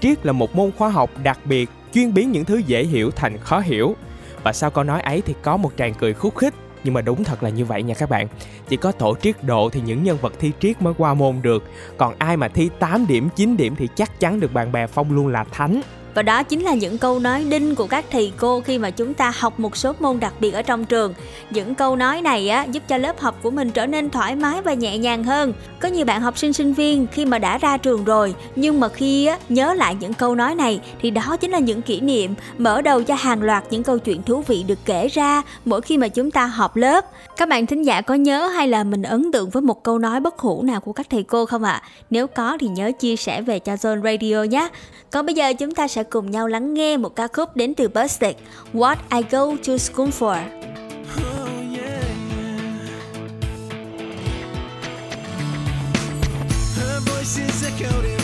Triết 0.00 0.26
là 0.26 0.32
một 0.32 0.56
môn 0.56 0.70
khoa 0.78 0.88
học 0.88 1.10
đặc 1.22 1.38
biệt, 1.44 1.70
chuyên 1.94 2.14
biến 2.14 2.32
những 2.32 2.44
thứ 2.44 2.56
dễ 2.66 2.84
hiểu 2.84 3.10
thành 3.10 3.38
khó 3.38 3.60
hiểu. 3.60 3.96
Và 4.42 4.52
sau 4.52 4.70
câu 4.70 4.84
nói 4.84 5.00
ấy 5.00 5.20
thì 5.20 5.34
có 5.42 5.56
một 5.56 5.72
tràng 5.78 5.94
cười 5.94 6.14
khúc 6.14 6.36
khích, 6.36 6.54
nhưng 6.86 6.94
mà 6.94 7.00
đúng 7.00 7.24
thật 7.24 7.42
là 7.42 7.50
như 7.50 7.64
vậy 7.64 7.82
nha 7.82 7.94
các 7.94 8.10
bạn. 8.10 8.28
Chỉ 8.68 8.76
có 8.76 8.92
tổ 8.92 9.16
triết 9.22 9.44
độ 9.44 9.70
thì 9.72 9.80
những 9.80 10.04
nhân 10.04 10.18
vật 10.20 10.32
thi 10.38 10.52
triết 10.60 10.82
mới 10.82 10.94
qua 10.98 11.14
môn 11.14 11.42
được, 11.42 11.64
còn 11.96 12.14
ai 12.18 12.36
mà 12.36 12.48
thi 12.48 12.70
8 12.78 13.06
điểm, 13.06 13.28
9 13.36 13.56
điểm 13.56 13.76
thì 13.76 13.88
chắc 13.96 14.20
chắn 14.20 14.40
được 14.40 14.52
bạn 14.52 14.72
bè 14.72 14.86
phong 14.86 15.12
luôn 15.12 15.28
là 15.28 15.44
thánh. 15.44 15.80
Và 16.16 16.22
đó 16.22 16.42
chính 16.42 16.60
là 16.60 16.74
những 16.74 16.98
câu 16.98 17.18
nói 17.18 17.44
đinh 17.48 17.74
của 17.74 17.86
các 17.86 18.04
thầy 18.10 18.32
cô 18.36 18.60
khi 18.60 18.78
mà 18.78 18.90
chúng 18.90 19.14
ta 19.14 19.32
học 19.38 19.60
một 19.60 19.76
số 19.76 19.92
môn 20.00 20.20
đặc 20.20 20.34
biệt 20.40 20.50
ở 20.50 20.62
trong 20.62 20.84
trường. 20.84 21.14
Những 21.50 21.74
câu 21.74 21.96
nói 21.96 22.22
này 22.22 22.48
á 22.48 22.64
giúp 22.64 22.82
cho 22.88 22.96
lớp 22.96 23.20
học 23.20 23.38
của 23.42 23.50
mình 23.50 23.70
trở 23.70 23.86
nên 23.86 24.10
thoải 24.10 24.36
mái 24.36 24.62
và 24.62 24.74
nhẹ 24.74 24.98
nhàng 24.98 25.24
hơn. 25.24 25.52
Có 25.80 25.88
nhiều 25.88 26.04
bạn 26.04 26.20
học 26.20 26.38
sinh 26.38 26.52
sinh 26.52 26.72
viên 26.72 27.06
khi 27.12 27.24
mà 27.24 27.38
đã 27.38 27.58
ra 27.58 27.76
trường 27.76 28.04
rồi, 28.04 28.34
nhưng 28.56 28.80
mà 28.80 28.88
khi 28.88 29.26
á 29.26 29.38
nhớ 29.48 29.74
lại 29.74 29.96
những 30.00 30.14
câu 30.14 30.34
nói 30.34 30.54
này 30.54 30.80
thì 31.00 31.10
đó 31.10 31.36
chính 31.40 31.50
là 31.50 31.58
những 31.58 31.82
kỷ 31.82 32.00
niệm 32.00 32.34
mở 32.58 32.82
đầu 32.82 33.02
cho 33.02 33.14
hàng 33.14 33.42
loạt 33.42 33.64
những 33.70 33.82
câu 33.82 33.98
chuyện 33.98 34.22
thú 34.22 34.42
vị 34.46 34.62
được 34.62 34.78
kể 34.84 35.08
ra 35.08 35.42
mỗi 35.64 35.80
khi 35.80 35.98
mà 35.98 36.08
chúng 36.08 36.30
ta 36.30 36.46
họp 36.46 36.76
lớp. 36.76 37.04
Các 37.36 37.48
bạn 37.48 37.66
thính 37.66 37.82
giả 37.82 38.00
có 38.00 38.14
nhớ 38.14 38.46
hay 38.46 38.68
là 38.68 38.84
mình 38.84 39.02
ấn 39.02 39.32
tượng 39.32 39.50
với 39.50 39.62
một 39.62 39.82
câu 39.82 39.98
nói 39.98 40.20
bất 40.20 40.38
hủ 40.38 40.62
nào 40.62 40.80
của 40.80 40.92
các 40.92 41.06
thầy 41.10 41.22
cô 41.22 41.46
không 41.46 41.62
ạ? 41.62 41.72
À? 41.72 41.82
Nếu 42.10 42.26
có 42.26 42.58
thì 42.60 42.68
nhớ 42.68 42.92
chia 43.00 43.16
sẻ 43.16 43.42
về 43.42 43.58
cho 43.58 43.74
Zone 43.74 44.02
Radio 44.02 44.42
nhé. 44.42 44.68
Còn 45.10 45.26
bây 45.26 45.34
giờ 45.34 45.52
chúng 45.54 45.74
ta 45.74 45.88
sẽ 45.88 46.02
cùng 46.10 46.30
nhau 46.30 46.48
lắng 46.48 46.74
nghe 46.74 46.96
một 46.96 47.16
ca 47.16 47.28
khúc 47.28 47.56
đến 47.56 47.74
từ 47.74 47.88
Busted, 47.88 48.36
What 48.72 48.96
I 49.10 49.22
Go 49.30 49.46
to 49.66 49.76
School 49.78 50.08
For. 50.08 50.38
Her 56.76 57.00
voice 57.06 57.38
is 57.38 57.64
echoed 57.64 58.15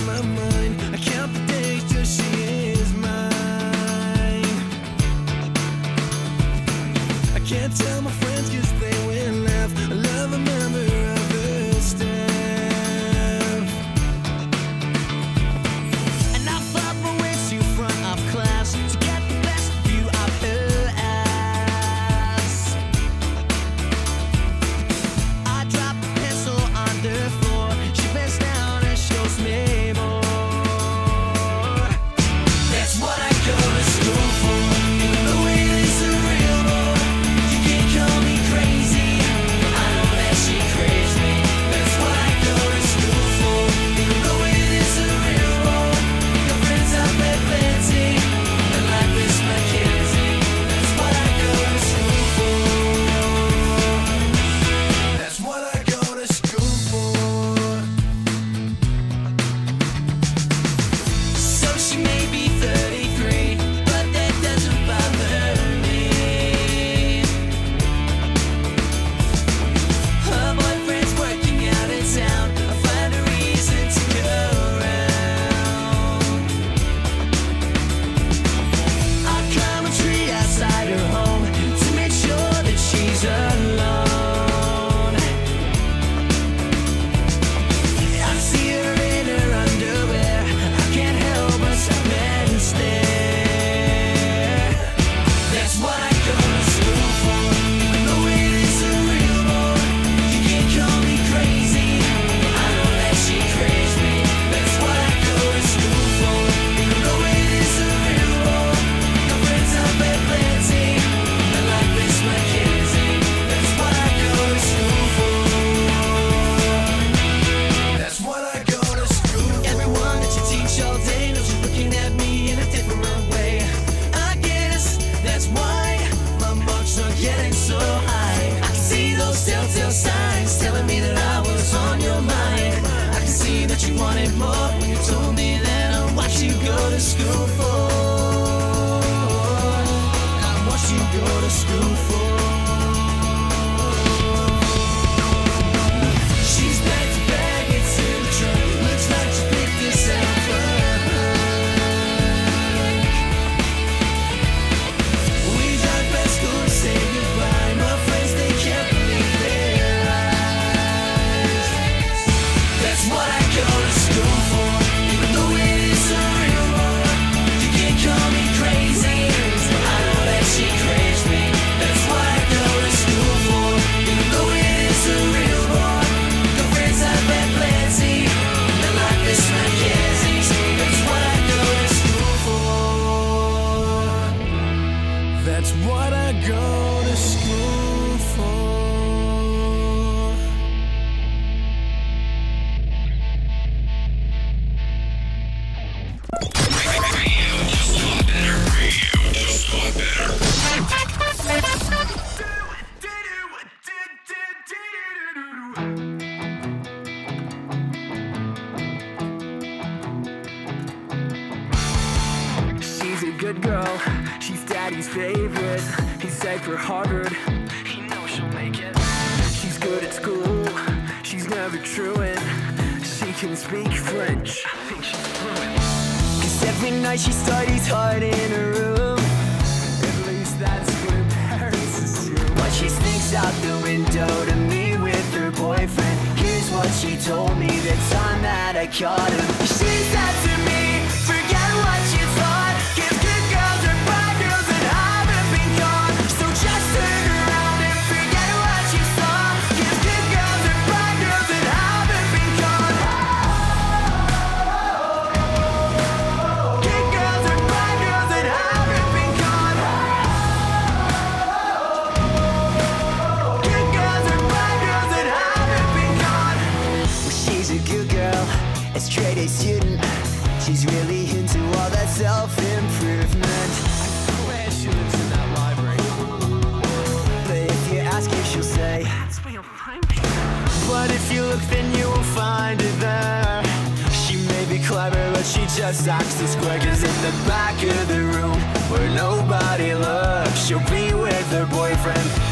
But 280.88 281.10
if 281.10 281.32
you 281.32 281.42
look, 281.42 281.60
then 281.70 281.94
you 281.96 282.06
will 282.06 282.28
find 282.34 282.80
it 282.80 283.00
there. 283.00 283.62
She 284.10 284.36
may 284.48 284.64
be 284.66 284.78
clever, 284.84 285.32
but 285.32 285.44
she 285.44 285.62
just 285.62 286.06
acts 286.08 286.40
a 286.40 286.48
square. 286.48 286.78
Cause 286.78 287.02
in 287.02 287.16
the 287.22 287.34
back 287.48 287.76
of 287.82 288.08
the 288.08 288.20
room, 288.34 288.58
where 288.90 289.08
nobody 289.14 289.94
looks, 289.94 290.66
she'll 290.66 290.78
be 290.90 291.14
with 291.14 291.50
her 291.52 291.66
boyfriend. 291.66 292.51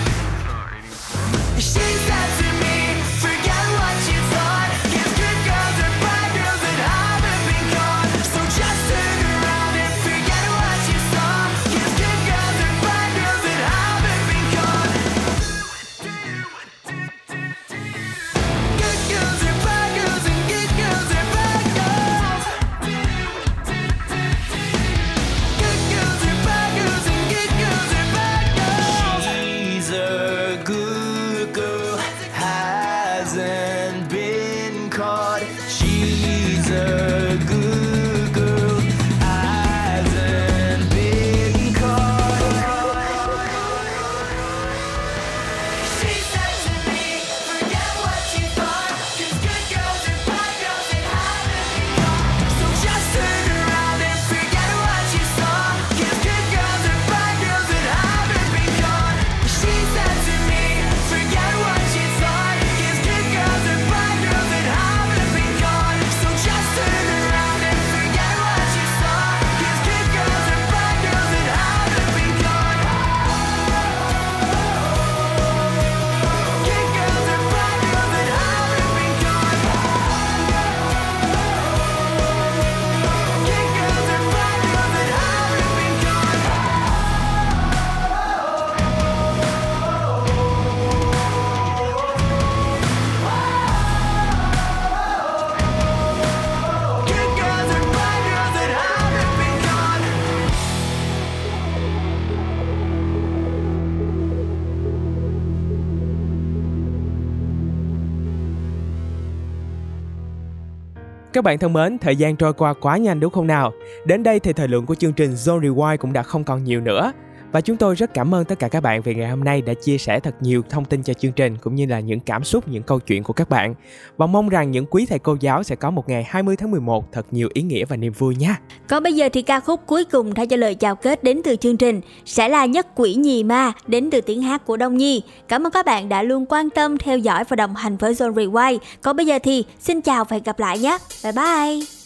Các 111.41 111.45
bạn 111.45 111.59
thân 111.59 111.73
mến, 111.73 111.99
thời 111.99 112.17
gian 112.17 112.37
trôi 112.37 112.53
qua 112.53 112.73
quá 112.73 112.97
nhanh 112.97 113.21
đúng 113.21 113.33
không 113.33 113.47
nào? 113.47 113.73
Đến 114.05 114.23
đây 114.23 114.41
thì 114.41 114.53
thời 114.53 114.69
lượng 114.69 114.87
của 114.87 114.95
chương 114.95 115.13
trình 115.13 115.31
Zone 115.31 115.61
Rewind 115.61 115.97
cũng 115.97 116.13
đã 116.13 116.23
không 116.23 116.45
còn 116.45 116.65
nhiều 116.65 116.81
nữa. 116.81 117.13
Và 117.53 117.61
chúng 117.61 117.77
tôi 117.77 117.95
rất 117.95 118.15
cảm 118.15 118.35
ơn 118.35 118.45
tất 118.45 118.59
cả 118.59 118.69
các 118.69 118.81
bạn 118.81 119.03
vì 119.03 119.15
ngày 119.15 119.31
hôm 119.31 119.45
nay 119.45 119.63
đã 119.63 119.75
chia 119.75 119.99
sẻ 119.99 120.21
thật 120.21 120.35
nhiều 120.41 120.63
thông 120.71 120.85
tin 120.85 121.03
cho 121.03 121.15
chương 121.15 121.33
trình 121.33 121.57
cũng 121.57 121.75
như 121.75 121.87
là 121.87 122.01
những 122.01 122.21
cảm 122.21 122.45
xúc, 122.45 122.69
những 122.69 122.83
câu 122.83 123.01
chuyện 123.01 123.23
của 123.23 123.33
các 123.33 123.51
bạn. 123.51 123.75
Và 124.17 124.27
mong 124.27 124.49
rằng 124.49 124.71
những 124.71 124.87
quý 124.87 125.07
thầy 125.07 125.19
cô 125.19 125.37
giáo 125.41 125.63
sẽ 125.63 125.77
có 125.77 125.91
một 125.91 126.09
ngày 126.09 126.25
20 126.29 126.57
tháng 126.57 126.71
11 126.71 127.13
thật 127.13 127.27
nhiều 127.31 127.49
ý 127.55 127.63
nghĩa 127.63 127.85
và 127.85 127.97
niềm 127.97 128.13
vui 128.13 128.37
nha. 128.37 128.61
Còn 128.89 129.03
bây 129.03 129.13
giờ 129.13 129.29
thì 129.33 129.43
ca 129.43 129.61
khúc 129.61 129.81
cuối 129.87 130.05
cùng 130.05 130.35
thay 130.35 130.47
cho 130.47 130.57
lời 130.57 130.75
chào 130.75 130.97
kết 130.97 131.25
đến 131.25 131.41
từ 131.45 131.57
chương 131.57 131.77
trình 131.77 132.01
sẽ 132.25 132.49
là 132.49 132.67
Nhất 132.67 132.87
Quỷ 132.95 133.15
Nhì 133.15 133.45
Ma 133.45 133.73
đến 133.87 134.11
từ 134.11 134.21
tiếng 134.21 134.43
hát 134.43 134.67
của 134.67 134.77
Đông 134.77 134.97
Nhi. 134.97 135.23
Cảm 135.49 135.67
ơn 135.67 135.73
các 135.73 135.87
bạn 135.87 136.09
đã 136.09 136.23
luôn 136.23 136.47
quan 136.49 136.71
tâm, 136.71 136.99
theo 136.99 137.19
dõi 137.19 137.45
và 137.45 137.57
đồng 137.57 137.75
hành 137.75 137.97
với 137.97 138.15
Zone 138.15 138.35
Rewind. 138.35 138.79
Còn 139.03 139.17
bây 139.17 139.27
giờ 139.27 139.39
thì 139.43 139.65
xin 139.81 140.01
chào 140.01 140.25
và 140.25 140.35
hẹn 140.35 140.43
gặp 140.43 140.59
lại 140.59 140.79
nhé. 140.79 140.99
Bye 141.25 141.33
bye. 141.33 142.00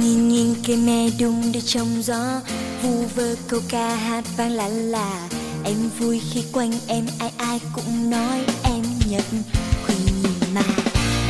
Nhìn 0.00 0.28
nhìn 0.28 0.54
cây 0.66 0.76
me 0.76 1.10
đung 1.18 1.52
đưa 1.52 1.60
trong 1.60 2.02
gió, 2.02 2.40
Vu 2.82 3.04
vơ 3.14 3.34
câu 3.48 3.60
ca 3.68 3.94
hát 3.94 4.24
vang 4.36 4.52
lạ 4.52 4.68
lạ. 4.68 5.28
Em 5.64 5.76
vui 5.98 6.20
khi 6.32 6.44
quanh 6.52 6.72
em 6.86 7.06
ai 7.18 7.30
ai 7.36 7.60
cũng 7.72 8.10
nói 8.10 8.44
em 8.64 8.82
nhận 9.08 9.42
Quỳ 9.86 9.94
nhìn 10.22 10.54
mà. 10.54 10.62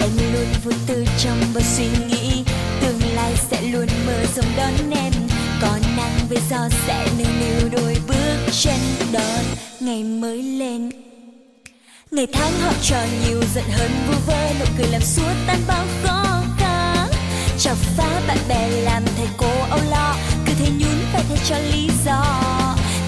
Em 0.01 0.11
luôn 0.33 0.47
vô 0.65 0.73
tư 0.87 1.05
trong 1.19 1.41
bao 1.55 1.65
suy 1.77 1.89
nghĩ, 2.09 2.45
Tương 2.81 3.15
lai 3.15 3.35
sẽ 3.51 3.63
luôn 3.63 3.87
mơ 4.07 4.25
rộng 4.37 4.53
đón 4.57 4.91
em. 4.91 5.13
Còn 5.63 5.81
nắng 5.97 6.19
với 6.29 6.39
gió 6.51 6.69
sẽ 6.87 7.09
nâng 7.19 7.41
niu 7.41 7.69
đôi 7.73 7.97
bước 8.09 8.53
chân 8.63 8.81
đón 9.13 9.45
Ngày 9.81 10.05
mới 10.05 10.43
lên. 10.43 10.91
Ngày 12.11 12.27
tháng 12.33 12.53
học 12.61 12.75
trò 12.83 13.05
nhiều 13.27 13.43
giận 13.55 13.65
hơn 13.71 13.91
vu 14.07 14.15
vơ 14.27 14.49
Nụ 14.61 14.67
cười 14.79 14.87
làm 14.87 15.03
suốt 15.03 15.33
tan 15.47 15.61
bao 15.67 15.87
khó. 16.03 16.43
Chọc 17.63 17.77
phá 17.97 18.21
bạn 18.29 18.39
bè 18.49 18.69
làm 18.69 19.03
thầy 19.17 19.27
cô 19.37 19.51
âu 19.71 19.81
lo. 19.91 20.15
Cứ 20.47 20.53
thế 20.59 20.71
nhún 20.79 20.95
vai 21.13 21.25
thay 21.29 21.39
cho 21.49 21.59
lý 21.59 21.91
do. 22.05 22.25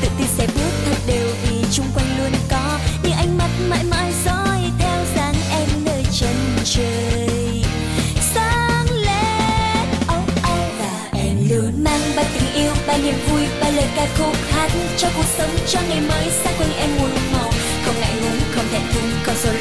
Tự 0.03 0.09
tin 0.19 0.27
sẽ 0.39 0.47
bước 0.47 0.71
thật 0.87 0.97
đều 1.07 1.29
vì 1.43 1.65
chung 1.73 1.87
quanh 1.95 2.19
luôn 2.19 2.33
có 2.51 2.79
Những 3.03 3.13
ánh 3.13 3.39
mắt 3.39 3.49
mãi 3.69 3.85
mãi 3.85 4.13
dõi 4.25 4.61
theo 4.79 5.05
dáng 5.17 5.35
em 5.51 5.69
nơi 5.85 6.05
chân 6.13 6.37
trời. 6.65 7.65
Sáng 8.35 8.87
lên 8.91 9.89
oh 10.19 10.29
oh 10.53 10.69
Và 10.79 11.09
em 11.13 11.37
luôn 11.51 11.85
mang 11.85 12.13
bao 12.17 12.25
tình 12.35 12.55
yêu, 12.55 12.73
bao 12.87 12.99
niềm 12.99 13.15
vui, 13.31 13.43
bao 13.61 13.73
lời 13.73 13.89
ca 13.97 14.07
khúc 14.19 14.37
hát 14.51 14.71
cho 14.99 15.09
cuộc 15.17 15.27
sống 15.39 15.51
cho 15.67 15.81
ngày 15.89 16.01
mới. 16.01 16.31
Xa 16.45 16.51
quanh 16.59 16.73
em 16.79 16.91
muôn 16.99 17.11
màu 17.33 17.51
không 17.85 17.95
ngại 18.01 18.13
ngùng 18.23 18.41
không 18.55 18.65
thẹn 18.73 18.83
thùng 18.95 19.11
còn 19.27 19.37
rồi 19.45 19.55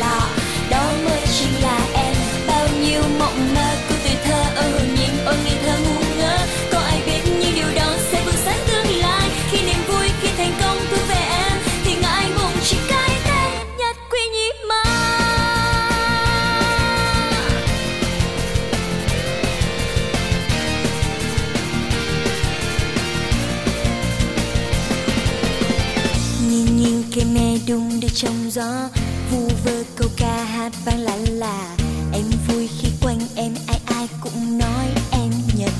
trong 28.22 28.52
gió. 28.52 28.90
Vu 29.32 29.50
vơ 29.66 29.84
câu 29.96 30.10
ca 30.18 30.44
hát 30.44 30.72
vang 30.86 31.00
lạ 31.00 31.18
là 31.28 31.76
em 32.14 32.24
vui 32.48 32.70
khi 32.80 32.90
quanh 33.02 33.20
em 33.36 33.54
ai 33.68 33.80
ai 33.86 34.08
cũng 34.22 34.58
nói 34.58 34.86
em 35.12 35.32
nhận. 35.58 35.74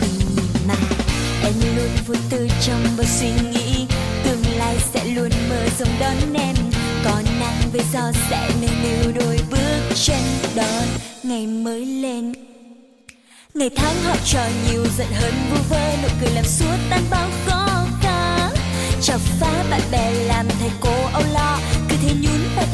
Quỳ 0.00 0.08
nhìn 0.36 0.66
mà, 0.68 0.74
em 1.42 1.52
luôn 1.76 1.88
vui 2.06 2.16
tươi 2.30 2.50
trong 2.66 2.82
bao 2.96 3.06
suy 3.20 3.28
nghĩ. 3.28 3.86
Tương 4.24 4.42
lai 4.58 4.76
sẽ 4.92 5.04
luôn 5.04 5.30
mơ 5.48 5.66
rộng 5.78 5.94
đón 6.00 6.34
em. 6.34 6.54
Có 7.04 7.22
nắng 7.40 7.60
với 7.72 7.82
gió 7.92 8.12
sẽ 8.30 8.50
nâng 8.60 8.82
niu 8.82 9.12
đôi 9.20 9.38
bước 9.50 9.96
chân 10.04 10.22
đón. 10.54 10.88
Ngày 11.22 11.46
mới 11.46 11.86
lên. 11.86 12.32
Ngày 13.54 13.70
tháng 13.76 14.02
học 14.04 14.18
trò 14.26 14.44
nhiều 14.70 14.84
giận 14.98 15.08
hơn 15.12 15.34
vu 15.50 15.56
vơ 15.68 15.96
nụ 16.02 16.08
cười 16.20 16.30
làm 16.30 16.44
suốt 16.44 16.76
tan 16.90 17.04
bao 17.10 17.28
khó 17.46 17.86
khăn. 18.02 18.50
Chọc 19.02 19.20
phá 19.40 19.64
bạn 19.70 19.80
bè 19.90 20.10
làm 20.10 20.46
thầy 20.60 20.70
cô 20.80 21.04
âu 21.12 21.22
lo 21.32 21.58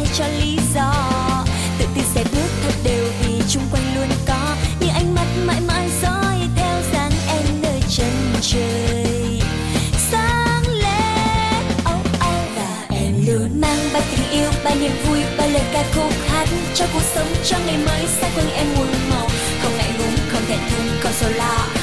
thay 0.02 0.14
cho 0.14 0.24
lý 0.40 0.58
do. 0.74 0.92
Tự 1.78 1.86
tin 1.94 2.04
sẽ 2.14 2.24
bước 2.24 2.48
thật 2.62 2.74
đều 2.84 3.04
vì 3.20 3.42
chung 3.48 3.62
quanh 3.72 3.94
luôn 3.94 4.08
có 4.26 4.56
như 4.80 4.88
ánh 4.88 5.14
mắt 5.14 5.26
mãi 5.44 5.60
mãi 5.60 5.88
dõi 6.02 6.36
theo 6.56 6.76
dáng 6.92 7.10
em 7.28 7.44
nơi 7.62 7.80
chân 7.88 8.34
trời. 8.40 9.40
Sáng 10.10 10.62
lên 10.66 11.64
oh 11.80 12.06
oh 12.14 12.56
và 12.56 12.86
em 12.88 13.26
luôn 13.26 13.60
mang 13.60 13.78
bao 13.92 14.02
tình 14.10 14.30
yêu, 14.30 14.50
bao 14.64 14.74
niềm 14.74 14.92
vui, 15.06 15.18
bao 15.38 15.48
lời 15.48 15.62
ca 15.72 15.84
khúc 15.94 16.12
hát 16.28 16.48
cho 16.74 16.86
cuộc 16.92 17.02
sống, 17.14 17.28
cho 17.44 17.56
ngày 17.66 17.78
mới. 17.86 18.06
Xa 18.20 18.28
quanh 18.34 18.50
em 18.54 18.66
muôn 18.76 18.88
màu, 19.10 19.28
không 19.62 19.76
ngại 19.76 19.90
ngùng, 19.98 20.16
không 20.32 20.42
thẹn 20.48 20.58
thùng, 20.70 20.88
không 21.02 21.12
sầu 21.12 21.30
lo 21.30 21.81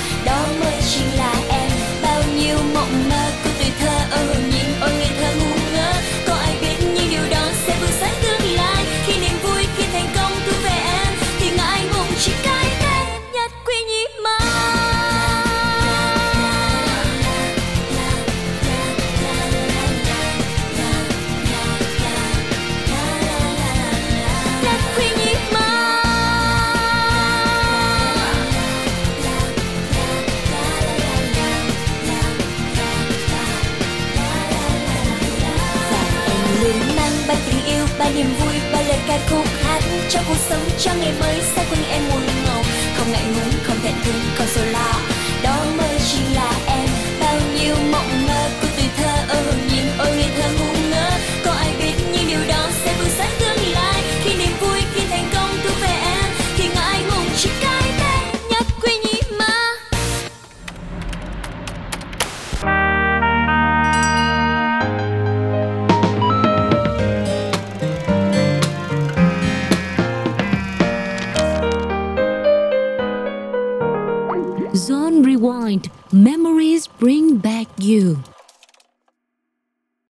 khúc 39.29 39.45
hát 39.63 39.81
cho 40.09 40.19
cuộc 40.27 40.37
sống, 40.49 40.61
cho 40.77 40.91
ngày 40.99 41.13
mới 41.19 41.39
sẽ 41.55 41.65
quanh 41.69 41.83
em 41.89 42.01
muôn 42.09 42.21
màu? 42.45 42.63
Không 42.97 43.11
ngại 43.11 43.23
ngùng. 43.23 43.58